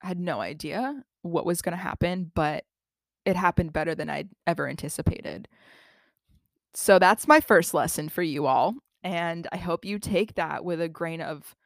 [0.00, 2.64] had no idea what was going to happen, but
[3.24, 5.48] it happened better than I'd ever anticipated."
[6.74, 10.80] So that's my first lesson for you all, and I hope you take that with
[10.80, 11.56] a grain of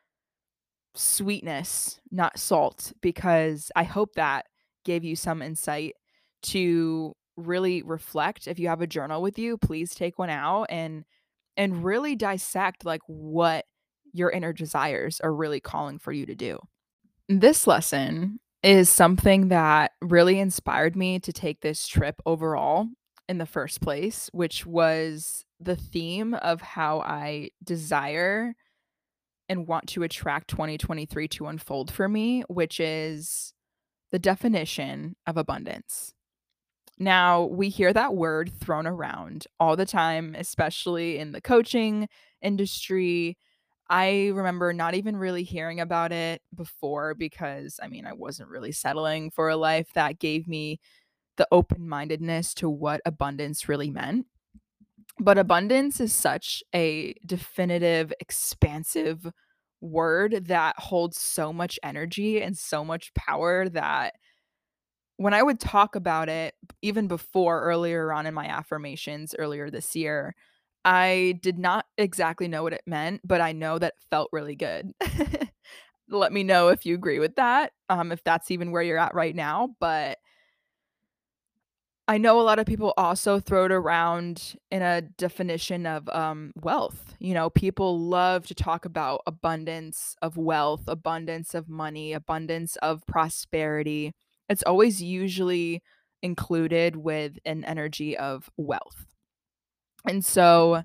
[0.95, 4.47] sweetness, not salt, because I hope that
[4.85, 5.95] gave you some insight
[6.43, 11.05] to really reflect if you have a journal with you please take one out and
[11.57, 13.65] and really dissect like what
[14.13, 16.59] your inner desires are really calling for you to do.
[17.29, 22.87] This lesson is something that really inspired me to take this trip overall
[23.29, 28.53] in the first place which was the theme of how i desire
[29.49, 33.55] and want to attract 2023 to unfold for me which is
[34.11, 36.13] the definition of abundance
[36.99, 42.09] now, we hear that word thrown around all the time, especially in the coaching
[42.43, 43.39] industry.
[43.89, 48.73] I remember not even really hearing about it before because I mean, I wasn't really
[48.73, 50.81] settling for a life that gave me
[51.37, 54.27] the open mindedness to what abundance really meant.
[55.19, 59.27] But abundance is such a definitive, expansive
[59.81, 64.15] word that holds so much energy and so much power that
[65.17, 69.95] when I would talk about it, even before earlier on in my affirmations earlier this
[69.95, 70.35] year,
[70.85, 74.57] I did not exactly know what it meant, but I know that it felt really
[74.57, 74.93] good.
[76.09, 79.15] Let me know if you agree with that, um, if that's even where you're at
[79.15, 80.19] right now, but
[82.09, 86.53] I know a lot of people also throw it around in a definition of, um,
[86.61, 92.77] wealth, you know, people love to talk about abundance of wealth, abundance of money, abundance
[92.77, 94.13] of prosperity.
[94.49, 95.83] It's always usually
[96.23, 99.07] included with an energy of wealth.
[100.07, 100.83] And so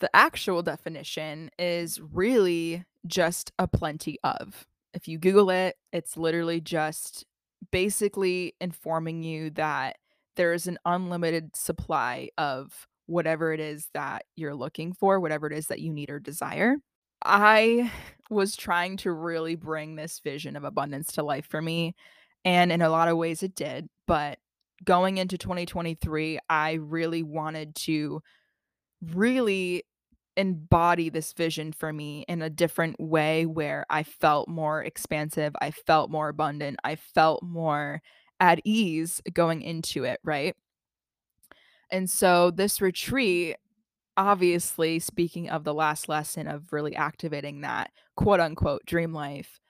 [0.00, 4.66] the actual definition is really just a plenty of.
[4.94, 7.24] If you Google it, it's literally just
[7.70, 9.96] basically informing you that
[10.36, 15.52] there is an unlimited supply of whatever it is that you're looking for, whatever it
[15.52, 16.76] is that you need or desire.
[17.24, 17.90] I
[18.30, 21.94] was trying to really bring this vision of abundance to life for me,
[22.44, 24.38] and in a lot of ways it did, but
[24.84, 28.22] going into 2023, I really wanted to
[29.12, 29.84] really
[30.36, 35.72] embody this vision for me in a different way where I felt more expansive, I
[35.72, 38.02] felt more abundant, I felt more
[38.40, 40.54] at ease going into it, right?
[41.90, 43.56] And so this retreat,
[44.18, 49.60] obviously, speaking of the last lesson of really activating that quote unquote dream life,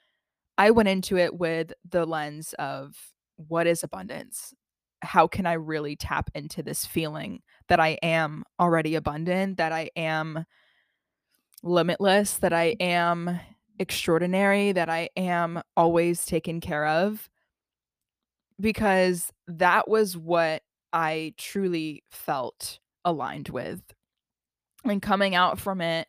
[0.56, 2.96] I went into it with the lens of
[3.36, 4.54] what is abundance?
[5.02, 9.90] How can I really tap into this feeling that I am already abundant, that I
[9.94, 10.44] am
[11.62, 12.82] limitless, that I mm.
[12.82, 13.40] am
[13.78, 17.28] extraordinary, that I am always taken care of?
[18.58, 23.82] Because that was what I truly felt aligned with.
[24.88, 26.08] And coming out from it,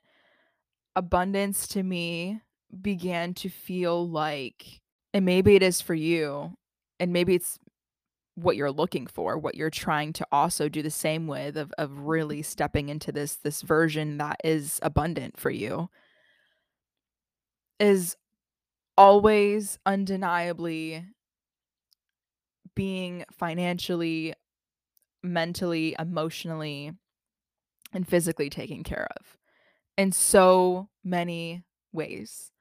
[0.95, 2.41] abundance to me
[2.81, 4.81] began to feel like
[5.13, 6.55] and maybe it is for you,
[6.99, 7.57] and maybe it's
[8.35, 11.99] what you're looking for, what you're trying to also do the same with of of
[11.99, 15.89] really stepping into this this version that is abundant for you
[17.79, 18.15] is
[18.97, 21.05] always undeniably
[22.75, 24.33] being financially,
[25.23, 26.93] mentally, emotionally,
[27.93, 29.37] and physically taken care of
[29.97, 32.51] in so many ways.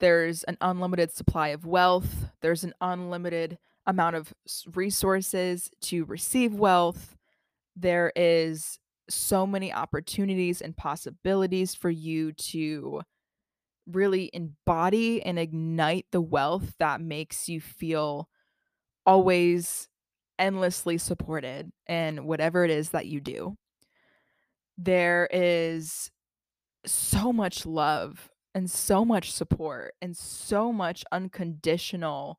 [0.00, 4.34] There's an unlimited supply of wealth, there's an unlimited amount of
[4.74, 7.16] resources to receive wealth.
[7.76, 13.02] There is so many opportunities and possibilities for you to
[13.86, 18.28] really embody and ignite the wealth that makes you feel
[19.04, 19.88] always
[20.38, 23.56] endlessly supported in whatever it is that you do.
[24.78, 26.10] There is
[26.84, 32.38] so much love and so much support and so much unconditional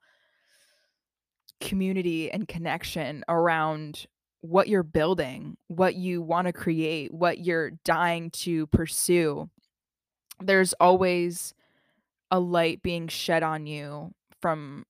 [1.59, 4.05] community and connection around
[4.41, 9.49] what you're building, what you wanna create, what you're dying to pursue.
[10.39, 11.53] There's always
[12.29, 14.85] a light being shed on you from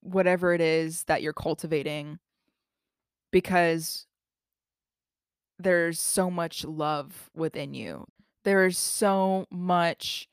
[0.00, 2.18] whatever it is that you're cultivating
[3.30, 4.06] because
[5.62, 8.06] there's so much love within you.
[8.44, 10.28] There is so much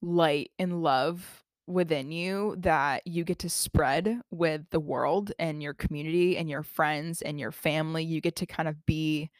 [0.00, 5.74] light and love within you that you get to spread with the world and your
[5.74, 8.04] community and your friends and your family.
[8.04, 9.30] You get to kind of be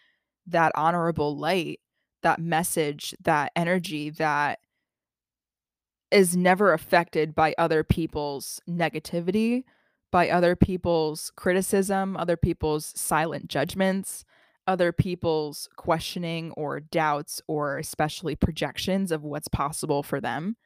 [0.46, 1.80] that honorable light,
[2.22, 4.58] that message, that energy that
[6.10, 9.64] is never affected by other people's negativity,
[10.10, 14.24] by other people's criticism, other people's silent judgments,
[14.66, 20.56] other people's questioning or doubts or especially projections of what's possible for them.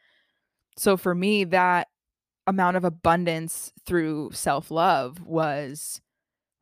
[0.77, 1.89] So for me, that
[2.47, 6.01] amount of abundance through self-love was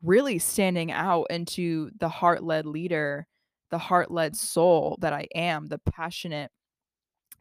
[0.03, 3.27] really standing out into the heart-led leader,
[3.71, 6.51] the heart-led soul that I am, the passionate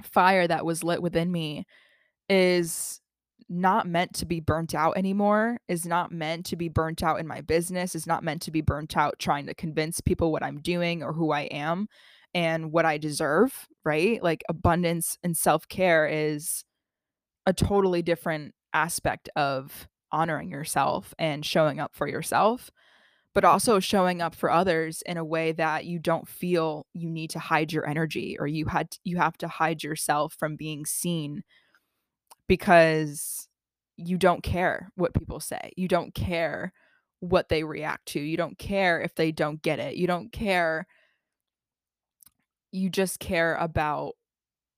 [0.04, 1.66] fire that was lit within me
[2.30, 3.00] is
[3.48, 7.28] not meant to be burnt out anymore, is not meant to be burnt out in
[7.28, 10.60] my business, is not meant to be burnt out trying to convince people what I'm
[10.60, 11.88] doing or who I am
[12.34, 14.22] and what I deserve, right?
[14.22, 16.64] Like abundance and self-care is
[17.46, 22.72] a totally different aspect of honoring yourself and showing up for yourself,
[23.34, 27.30] but also showing up for others in a way that you don't feel you need
[27.30, 31.44] to hide your energy or you had you have to hide yourself from being seen
[32.48, 33.48] because
[33.98, 35.72] you don't care what people say.
[35.78, 36.74] You don't care
[37.20, 38.20] what they react to.
[38.20, 39.96] You don't care if they don't get it.
[39.96, 40.86] You don't care.
[42.72, 44.14] You just care about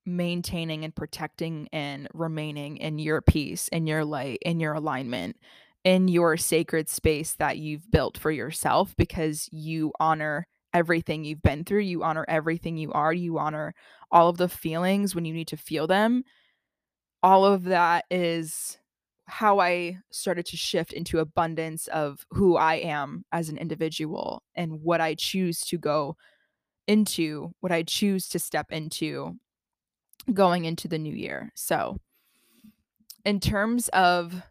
[0.06, 5.36] maintaining and protecting and remaining in your peace, in your light, in your alignment,
[5.84, 11.64] in your sacred space that you've built for yourself because you honor everything you've been
[11.64, 13.74] through, you honor everything you are, you honor
[14.10, 16.24] all of the feelings when you need to feel them.
[17.22, 18.78] All of that is
[19.26, 24.82] how I started to shift into abundance of who I am as an individual and
[24.82, 26.16] what I choose to go
[26.86, 29.36] into, what I choose to step into
[30.32, 31.52] going into the new year.
[31.54, 31.98] So,
[33.24, 34.42] in terms of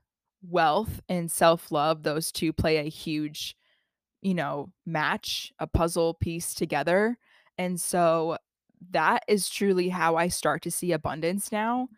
[0.47, 3.55] wealth and self love, those two play a huge,
[4.21, 7.17] you know, match, a puzzle piece together.
[7.57, 8.37] And so,
[8.91, 11.89] that is truly how I start to see abundance now.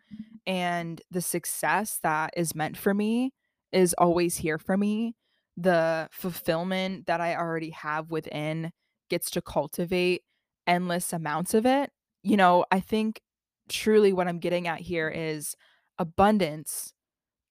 [0.50, 3.30] And the success that is meant for me
[3.70, 5.14] is always here for me.
[5.56, 8.72] The fulfillment that I already have within
[9.08, 10.22] gets to cultivate
[10.66, 11.90] endless amounts of it.
[12.24, 13.20] You know, I think
[13.68, 15.54] truly what I'm getting at here is
[16.00, 16.94] abundance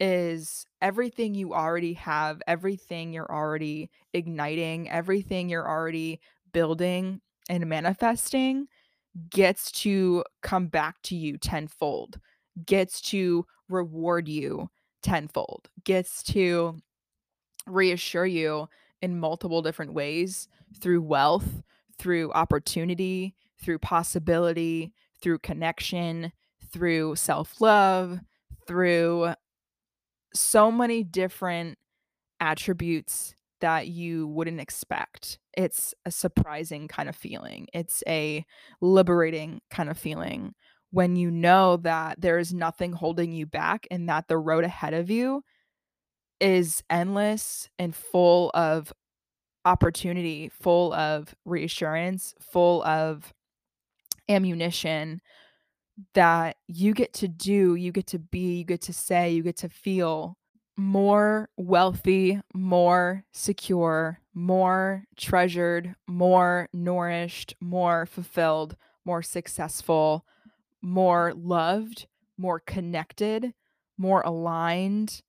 [0.02, 6.20] is everything you already have, everything you're already igniting, everything you're already
[6.52, 8.68] building and manifesting
[9.30, 12.20] gets to come back to you tenfold,
[12.66, 14.70] gets to reward you
[15.02, 16.76] tenfold, gets to
[17.68, 18.68] reassure you
[19.02, 20.48] in multiple different ways
[20.80, 21.62] through wealth,
[21.98, 26.32] through opportunity, through possibility, through connection,
[26.72, 28.20] through self love,
[28.68, 29.34] through
[30.34, 31.78] so many different
[32.40, 35.40] attributes that you wouldn't expect.
[35.58, 37.68] It's a surprising kind of feeling.
[37.74, 38.46] It's a
[38.80, 40.54] liberating kind of feeling
[40.92, 44.94] when you know that there is nothing holding you back and that the road ahead
[44.94, 45.44] of you
[46.40, 48.92] is endless and full of
[49.66, 53.34] opportunity, full of reassurance, full of
[54.30, 55.22] ammunition
[56.14, 59.58] that you get to do, you get to be, you get to say, you get
[59.58, 60.38] to feel
[60.78, 70.26] more wealthy, more secure, more treasured, more nourished, more fulfilled, more successful,
[70.82, 72.08] more loved,
[72.38, 73.54] more connected,
[73.98, 75.22] more aligned,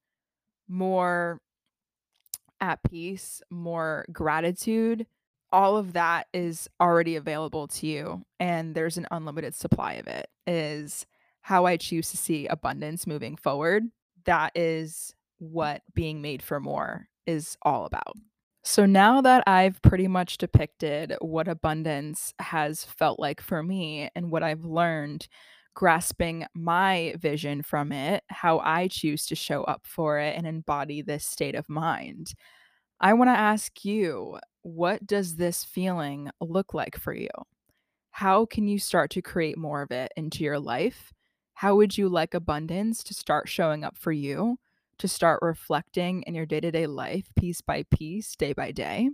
[0.68, 1.40] more
[2.61, 5.07] at peace, more gratitude,
[5.53, 10.28] all of that is already available to you and there's an unlimited supply of it
[10.46, 11.07] is
[11.42, 13.84] how I choose to see abundance moving forward.
[14.24, 18.14] That is what being made for more is all about.
[18.63, 24.31] So now that I've pretty much depicted what abundance has felt like for me and
[24.31, 25.29] what I've learned
[25.75, 31.01] grasping my vision from it, how I choose to show up for it and embody
[31.01, 32.35] this state of mind.
[33.01, 37.31] I want to ask you, what does this feeling look like for you?
[38.11, 41.13] How can you start to create more of it into your life?
[41.55, 44.59] How would you like abundance to start showing up for you,
[45.01, 49.11] to start reflecting in your day to day life, piece by piece, day by day?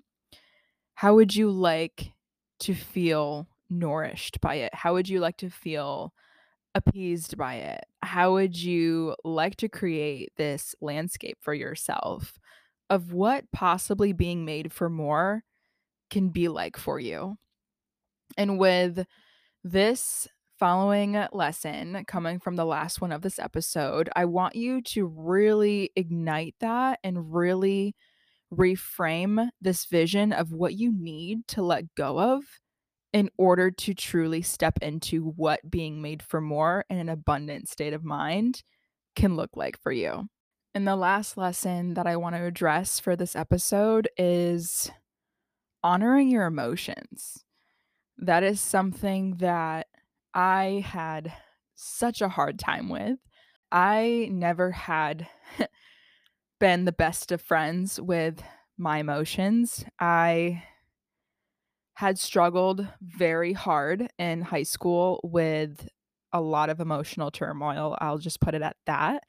[0.95, 2.13] How would you like
[2.61, 4.75] to feel nourished by it?
[4.75, 6.13] How would you like to feel
[6.75, 7.85] appeased by it?
[8.03, 12.39] How would you like to create this landscape for yourself?
[12.91, 15.43] of what possibly being made for more
[16.11, 17.39] can be like for you.
[18.37, 19.07] And with
[19.65, 20.29] this
[20.59, 25.91] following lesson coming from the last one of this episode, I want you to really
[25.97, 27.95] ignite that and really
[28.53, 32.45] reframe this vision of what you need to let go of
[33.13, 37.93] in order to truly step into what being made for more in an abundant state
[37.93, 38.63] of mind
[39.15, 40.29] can look like for you.
[40.75, 44.91] And the last lesson that I want to address for this episode is
[45.83, 47.45] honoring your emotions.
[48.19, 49.87] That is something that
[50.37, 51.33] I had
[51.77, 53.19] such a hard time with.
[53.73, 55.29] I never had
[56.61, 58.43] been the best of friends with
[58.77, 59.87] my emotions.
[59.99, 60.63] I
[61.95, 65.89] had struggled very hard in high school with
[66.35, 67.97] a lot of emotional turmoil.
[67.99, 69.23] I'll just put it at that.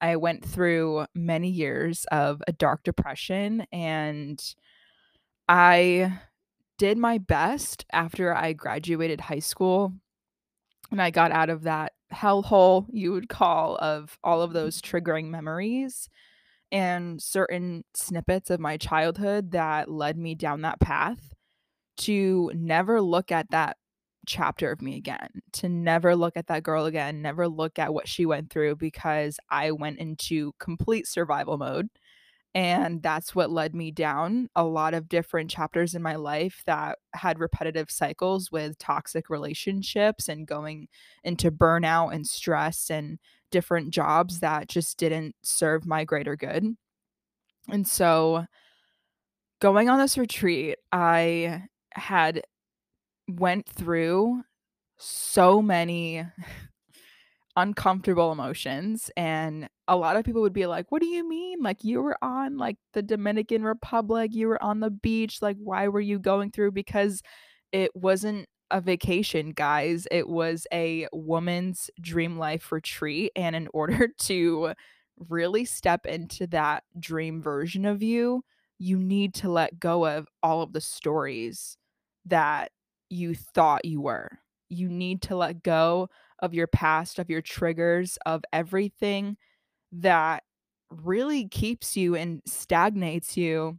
[0.00, 4.42] I went through many years of a dark depression and
[5.46, 6.20] I
[6.78, 9.92] did my best after I graduated high school
[10.90, 15.26] and I got out of that hellhole you would call of all of those triggering
[15.26, 16.08] memories
[16.72, 21.32] and certain snippets of my childhood that led me down that path
[21.96, 23.76] to never look at that
[24.26, 28.08] chapter of me again, to never look at that girl again, never look at what
[28.08, 31.88] she went through because I went into complete survival mode
[32.54, 36.98] And that's what led me down a lot of different chapters in my life that
[37.12, 40.86] had repetitive cycles with toxic relationships and going
[41.24, 43.18] into burnout and stress and
[43.50, 46.76] different jobs that just didn't serve my greater good.
[47.68, 48.46] And so
[49.60, 52.42] going on this retreat, I had
[53.28, 54.42] went through
[54.96, 56.24] so many
[57.56, 61.58] uncomfortable emotions and a lot of people would be like, "What do you mean?
[61.62, 65.88] Like you were on like the Dominican Republic, you were on the beach, like why
[65.88, 67.22] were you going through because
[67.72, 70.06] it wasn't a vacation, guys.
[70.10, 74.72] It was a woman's dream life retreat and in order to
[75.28, 78.42] really step into that dream version of you,
[78.78, 81.76] you need to let go of all of the stories
[82.26, 82.72] that
[83.10, 84.38] you thought you were.
[84.68, 86.08] You need to let go
[86.40, 89.36] of your past, of your triggers, of everything
[90.00, 90.42] that
[90.90, 93.78] really keeps you and stagnates you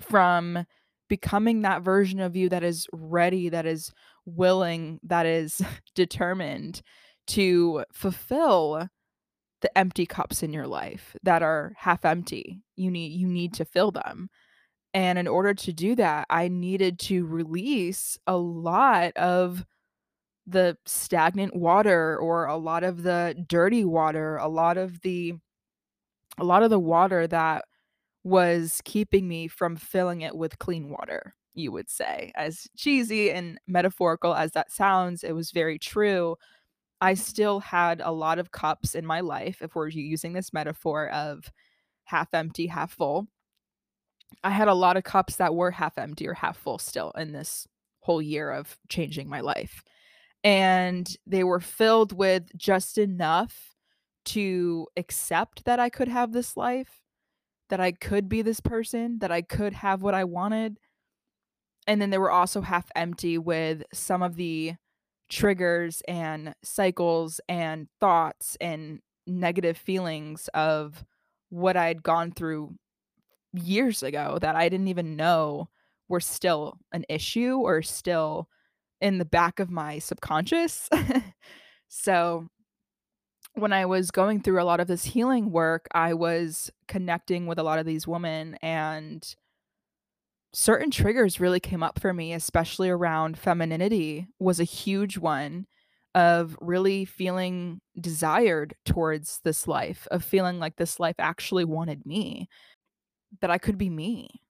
[0.00, 0.64] from
[1.08, 3.92] becoming that version of you that is ready, that is
[4.24, 5.60] willing, that is
[5.94, 6.82] determined
[7.28, 8.88] to fulfill
[9.60, 12.62] the empty cups in your life that are half empty.
[12.76, 14.28] You need you need to fill them.
[14.94, 19.64] And in order to do that, I needed to release a lot of
[20.46, 25.34] the stagnant water or a lot of the dirty water, a lot of the
[26.38, 27.64] a lot of the water that
[28.24, 32.32] was keeping me from filling it with clean water, you would say.
[32.34, 36.36] As cheesy and metaphorical as that sounds, it was very true.
[37.00, 41.08] I still had a lot of cups in my life, if we're using this metaphor
[41.10, 41.50] of
[42.04, 43.26] half empty, half full.
[44.44, 47.32] I had a lot of cups that were half empty or half full still in
[47.32, 47.66] this
[48.00, 49.84] whole year of changing my life
[50.44, 53.74] and they were filled with just enough
[54.24, 57.00] to accept that I could have this life,
[57.68, 60.78] that I could be this person, that I could have what I wanted.
[61.86, 64.74] And then they were also half empty with some of the
[65.28, 71.04] triggers and cycles and thoughts and negative feelings of
[71.50, 72.74] what I'd gone through
[73.52, 75.68] years ago that I didn't even know
[76.08, 78.48] were still an issue or still
[79.02, 80.88] in the back of my subconscious.
[81.88, 82.46] so
[83.54, 87.58] when I was going through a lot of this healing work, I was connecting with
[87.58, 89.22] a lot of these women and
[90.54, 95.66] certain triggers really came up for me, especially around femininity was a huge one
[96.14, 102.48] of really feeling desired towards this life, of feeling like this life actually wanted me,
[103.40, 104.41] that I could be me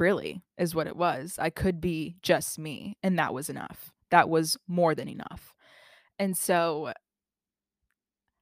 [0.00, 1.38] really is what it was.
[1.38, 3.92] I could be just me, and that was enough.
[4.10, 5.54] That was more than enough.
[6.18, 6.92] And so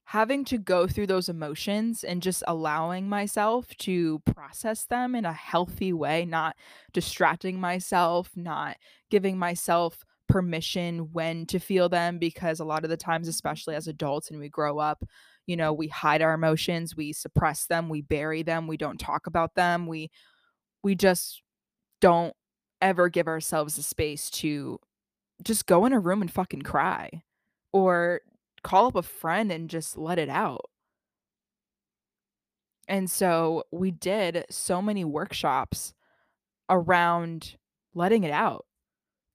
[0.05, 5.33] having to go through those emotions and just allowing myself to process them in a
[5.33, 6.55] healthy way, not
[6.93, 8.77] distracting myself, not
[9.11, 13.87] giving myself permission when to feel them because a lot of the times especially as
[13.87, 15.05] adults and we grow up
[15.47, 19.27] you know we hide our emotions we suppress them we bury them we don't talk
[19.27, 20.11] about them we
[20.83, 21.43] we just
[22.01, 22.35] don't
[22.81, 24.79] ever give ourselves the space to
[25.43, 27.23] just go in a room and fucking cry
[27.73, 28.21] or
[28.63, 30.67] call up a friend and just let it out.
[32.89, 35.95] And so we did so many workshops
[36.69, 37.57] around
[37.95, 38.67] letting it out,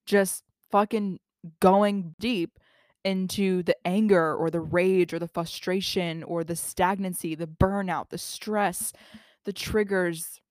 [0.05, 1.19] just fucking
[1.59, 2.59] going deep
[3.03, 8.17] into the anger or the rage or the frustration or the stagnancy, the burnout, the
[8.17, 8.91] stress,
[9.45, 10.41] the triggers,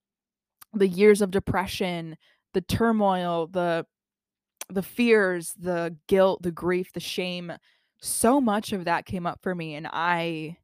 [0.77, 2.17] the years of depression,
[2.53, 3.85] the turmoil, the
[4.69, 7.53] the fears, the guilt, the grief, the shame,
[8.01, 10.57] so much of that came up for me and I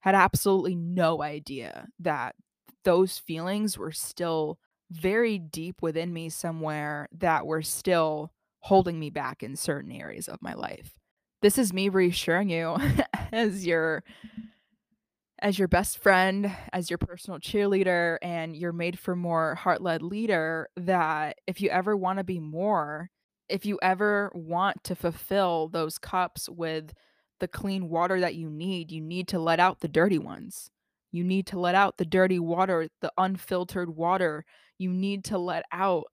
[0.00, 2.34] had absolutely no idea that
[2.84, 4.58] those feelings were still
[4.90, 10.42] very deep within me somewhere that were still holding me back in certain areas of
[10.42, 10.98] my life.
[11.42, 12.76] This is me reassuring you
[13.32, 14.04] as your
[15.42, 20.02] as your best friend, as your personal cheerleader, and your made for more heart led
[20.02, 23.10] leader that if you ever want to be more,
[23.48, 26.92] if you ever want to fulfill those cups with
[27.40, 30.70] the clean water that you need, you need to let out the dirty ones.
[31.10, 34.44] You need to let out the dirty water, the unfiltered water.
[34.78, 36.04] You need to let out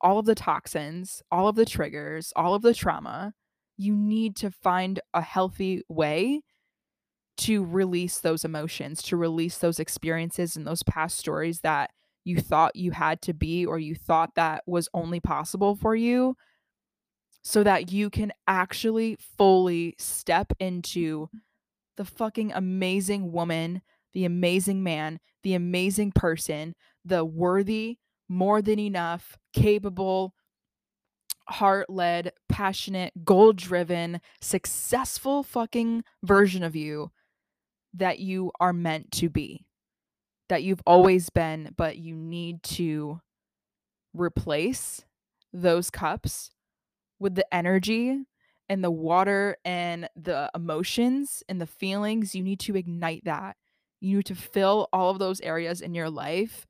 [0.00, 3.34] all of the toxins, all of the triggers, all of the trauma.
[3.76, 6.42] You need to find a healthy way
[7.38, 11.90] to release those emotions, to release those experiences and those past stories that
[12.24, 16.36] you thought you had to be or you thought that was only possible for you
[17.42, 21.28] so that you can actually fully step into
[21.96, 23.82] the fucking amazing woman,
[24.12, 26.74] the amazing man, the amazing person,
[27.04, 30.34] the worthy, more than enough, capable,
[31.48, 37.12] heart led, passionate, goal driven, successful fucking version of you
[37.96, 39.64] that you are meant to be,
[40.48, 43.20] that you've always been, but you need to
[44.14, 45.04] replace
[45.52, 46.50] those cups
[47.18, 48.18] with the energy
[48.68, 52.34] and the water and the emotions and the feelings.
[52.34, 53.56] You need to ignite that.
[54.00, 56.66] You need to fill all of those areas in your life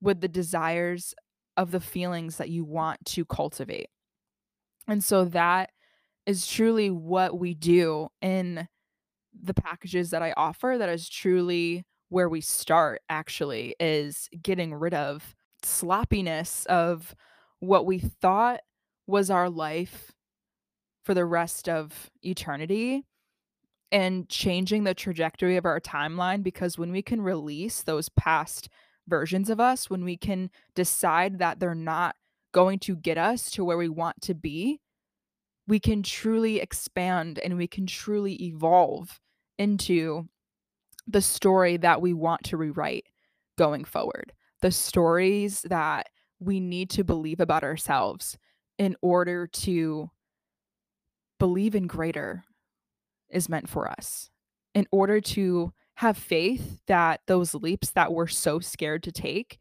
[0.00, 1.14] with the desires
[1.56, 3.88] of the feelings that you want to cultivate.
[4.86, 5.70] And so that
[6.26, 8.68] is truly what we do in
[9.40, 10.76] the packages that I offer.
[10.78, 17.14] That is truly where we start, actually, is getting rid of sloppiness of
[17.60, 18.60] what we thought
[19.06, 20.12] was our life
[21.04, 23.04] for the rest of eternity
[23.90, 28.68] and changing the trajectory of our timeline because when we can release those past
[29.06, 32.16] versions of us, when we can decide that they're not
[32.52, 34.80] going to get us to where we want to be,
[35.66, 39.20] we can truly expand and we can truly evolve
[39.62, 40.28] into
[41.06, 43.04] the story that we want to rewrite
[43.56, 44.32] going forward.
[44.60, 46.08] The stories that
[46.40, 48.36] we need to believe about ourselves
[48.78, 50.10] in order to
[51.38, 52.44] believe in greater
[53.30, 54.30] is meant for us,
[54.74, 59.58] in order to have faith that those leaps that we're so scared to take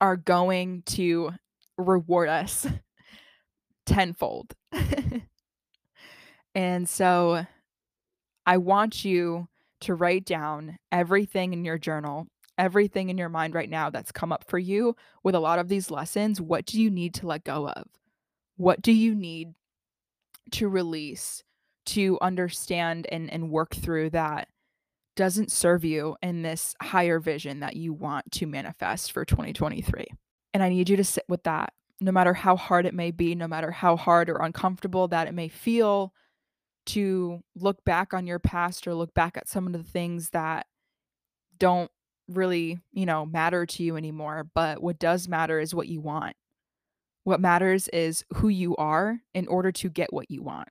[0.00, 1.32] are going to
[1.76, 2.66] reward us
[3.86, 4.54] tenfold.
[6.54, 7.46] and so
[8.46, 9.48] I want you
[9.80, 14.32] to write down everything in your journal, everything in your mind right now that's come
[14.32, 16.40] up for you with a lot of these lessons.
[16.40, 17.86] What do you need to let go of?
[18.56, 19.54] What do you need
[20.52, 21.42] to release,
[21.86, 24.48] to understand and, and work through that
[25.16, 30.06] doesn't serve you in this higher vision that you want to manifest for 2023?
[30.54, 33.34] And I need you to sit with that no matter how hard it may be,
[33.34, 36.12] no matter how hard or uncomfortable that it may feel,
[36.86, 40.66] to look back on your past or look back at some of the things that
[41.58, 41.90] don't
[42.28, 44.48] really, you know, matter to you anymore.
[44.54, 46.36] But what does matter is what you want.
[47.24, 50.68] What matters is who you are in order to get what you want.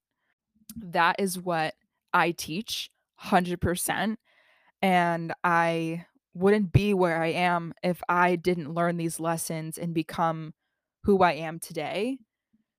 [0.78, 1.76] That is what
[2.13, 2.89] I teach
[3.24, 4.16] 100%.
[4.82, 10.53] And I wouldn't be where I am if I didn't learn these lessons and become
[11.03, 12.18] who I am today,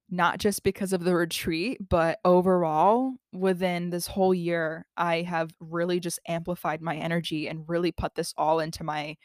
[0.08, 6.00] not just because of the retreat, but overall within this whole year, I have really
[6.00, 9.16] just amplified my energy and really put this all into my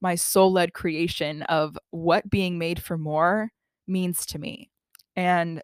[0.00, 3.50] my soul-led creation of what being made for more
[3.86, 4.70] means to me.
[5.16, 5.62] And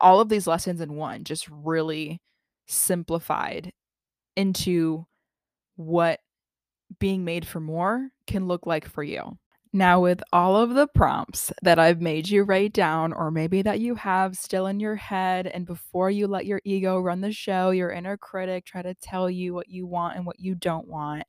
[0.00, 2.20] all of these lessons in one just really
[2.66, 3.72] simplified
[4.36, 5.06] into
[5.76, 6.20] what
[6.98, 9.38] being made for more can look like for you.
[9.72, 13.80] Now, with all of the prompts that I've made you write down, or maybe that
[13.80, 17.70] you have still in your head, and before you let your ego run the show,
[17.70, 21.24] your inner critic try to tell you what you want and what you don't want,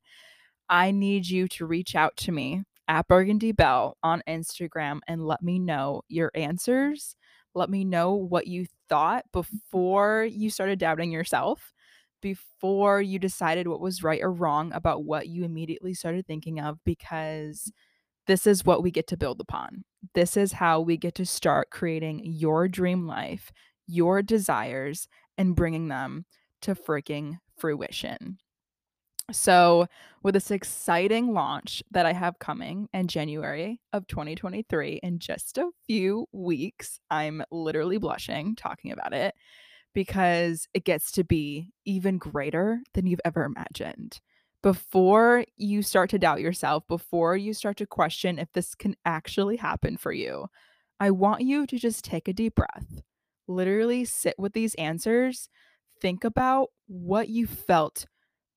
[0.70, 5.42] I need you to reach out to me at Burgundy Belle on Instagram and let
[5.42, 7.16] me know your answers.
[7.54, 11.72] Let me know what you thought before you started doubting yourself
[12.22, 16.78] before you decided what was right or wrong about what you immediately started thinking of
[16.84, 17.72] because
[18.30, 19.82] this is what we get to build upon.
[20.14, 23.50] This is how we get to start creating your dream life,
[23.88, 26.26] your desires, and bringing them
[26.62, 28.38] to freaking fruition.
[29.32, 29.88] So,
[30.22, 35.70] with this exciting launch that I have coming in January of 2023, in just a
[35.88, 39.34] few weeks, I'm literally blushing talking about it
[39.92, 44.20] because it gets to be even greater than you've ever imagined
[44.62, 49.56] before you start to doubt yourself, before you start to question if this can actually
[49.56, 50.48] happen for you,
[50.98, 53.02] I want you to just take a deep breath.
[53.48, 55.48] Literally sit with these answers.
[56.00, 58.06] Think about what you felt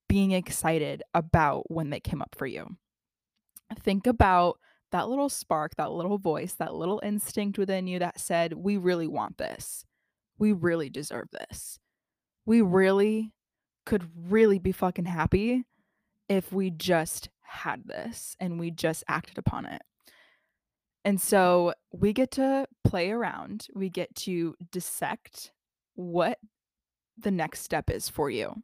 [0.10, 2.78] being excited about when they came up for you.
[3.80, 4.60] Think about
[4.92, 9.08] that little spark, that little voice, that little instinct within you that said, We really
[9.08, 9.86] want this.
[10.38, 11.80] We really deserve this.
[12.46, 13.34] We really
[13.86, 15.66] could really be fucking happy
[16.30, 19.82] if we just had this and we just acted upon it.
[21.06, 25.52] And so we get to play around, we get to dissect
[25.96, 26.40] what
[27.18, 28.56] the next step is for you.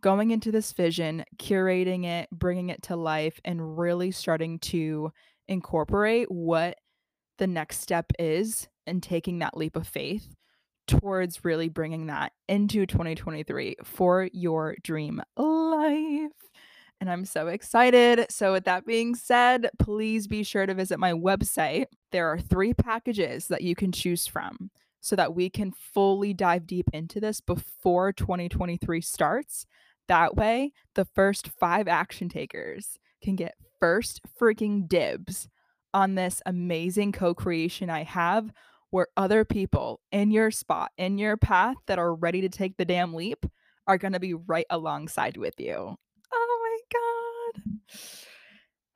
[0.00, 5.12] Going into this vision, curating it, bringing it to life, and really starting to
[5.46, 6.78] incorporate what
[7.36, 10.34] the next step is and taking that leap of faith
[10.86, 16.32] towards really bringing that into 2023 for your dream life.
[17.00, 18.26] And I'm so excited.
[18.30, 21.86] So, with that being said, please be sure to visit my website.
[22.12, 24.70] There are three packages that you can choose from
[25.00, 29.66] so that we can fully dive deep into this before 2023 starts.
[30.08, 35.48] That way, the first five action takers can get first freaking dibs
[35.94, 38.52] on this amazing co creation I have
[38.90, 42.84] where other people in your spot, in your path that are ready to take the
[42.84, 43.46] damn leap
[43.86, 45.96] are going to be right alongside with you.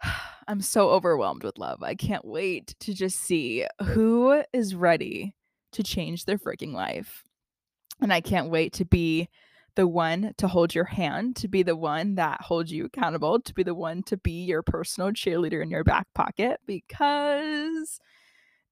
[0.48, 1.82] I'm so overwhelmed with love.
[1.82, 5.34] I can't wait to just see who is ready
[5.72, 7.24] to change their freaking life.
[8.00, 9.28] And I can't wait to be
[9.76, 13.54] the one to hold your hand, to be the one that holds you accountable, to
[13.54, 17.98] be the one to be your personal cheerleader in your back pocket because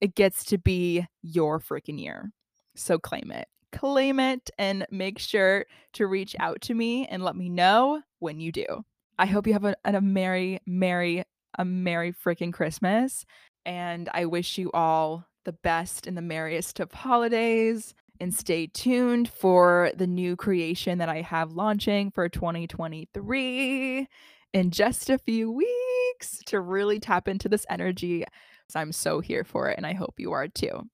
[0.00, 2.30] it gets to be your freaking year.
[2.74, 3.48] So claim it.
[3.72, 5.64] Claim it and make sure
[5.94, 8.84] to reach out to me and let me know when you do.
[9.22, 11.22] I hope you have a, a merry, merry,
[11.56, 13.24] a merry freaking Christmas.
[13.64, 19.28] And I wish you all the best and the merriest of holidays and stay tuned
[19.28, 24.08] for the new creation that I have launching for 2023
[24.54, 28.24] in just a few weeks to really tap into this energy.
[28.70, 30.88] So I'm so here for it, and I hope you are too.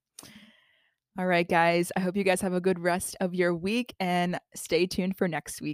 [1.18, 4.38] All right, guys, I hope you guys have a good rest of your week and
[4.54, 5.66] stay tuned for next week.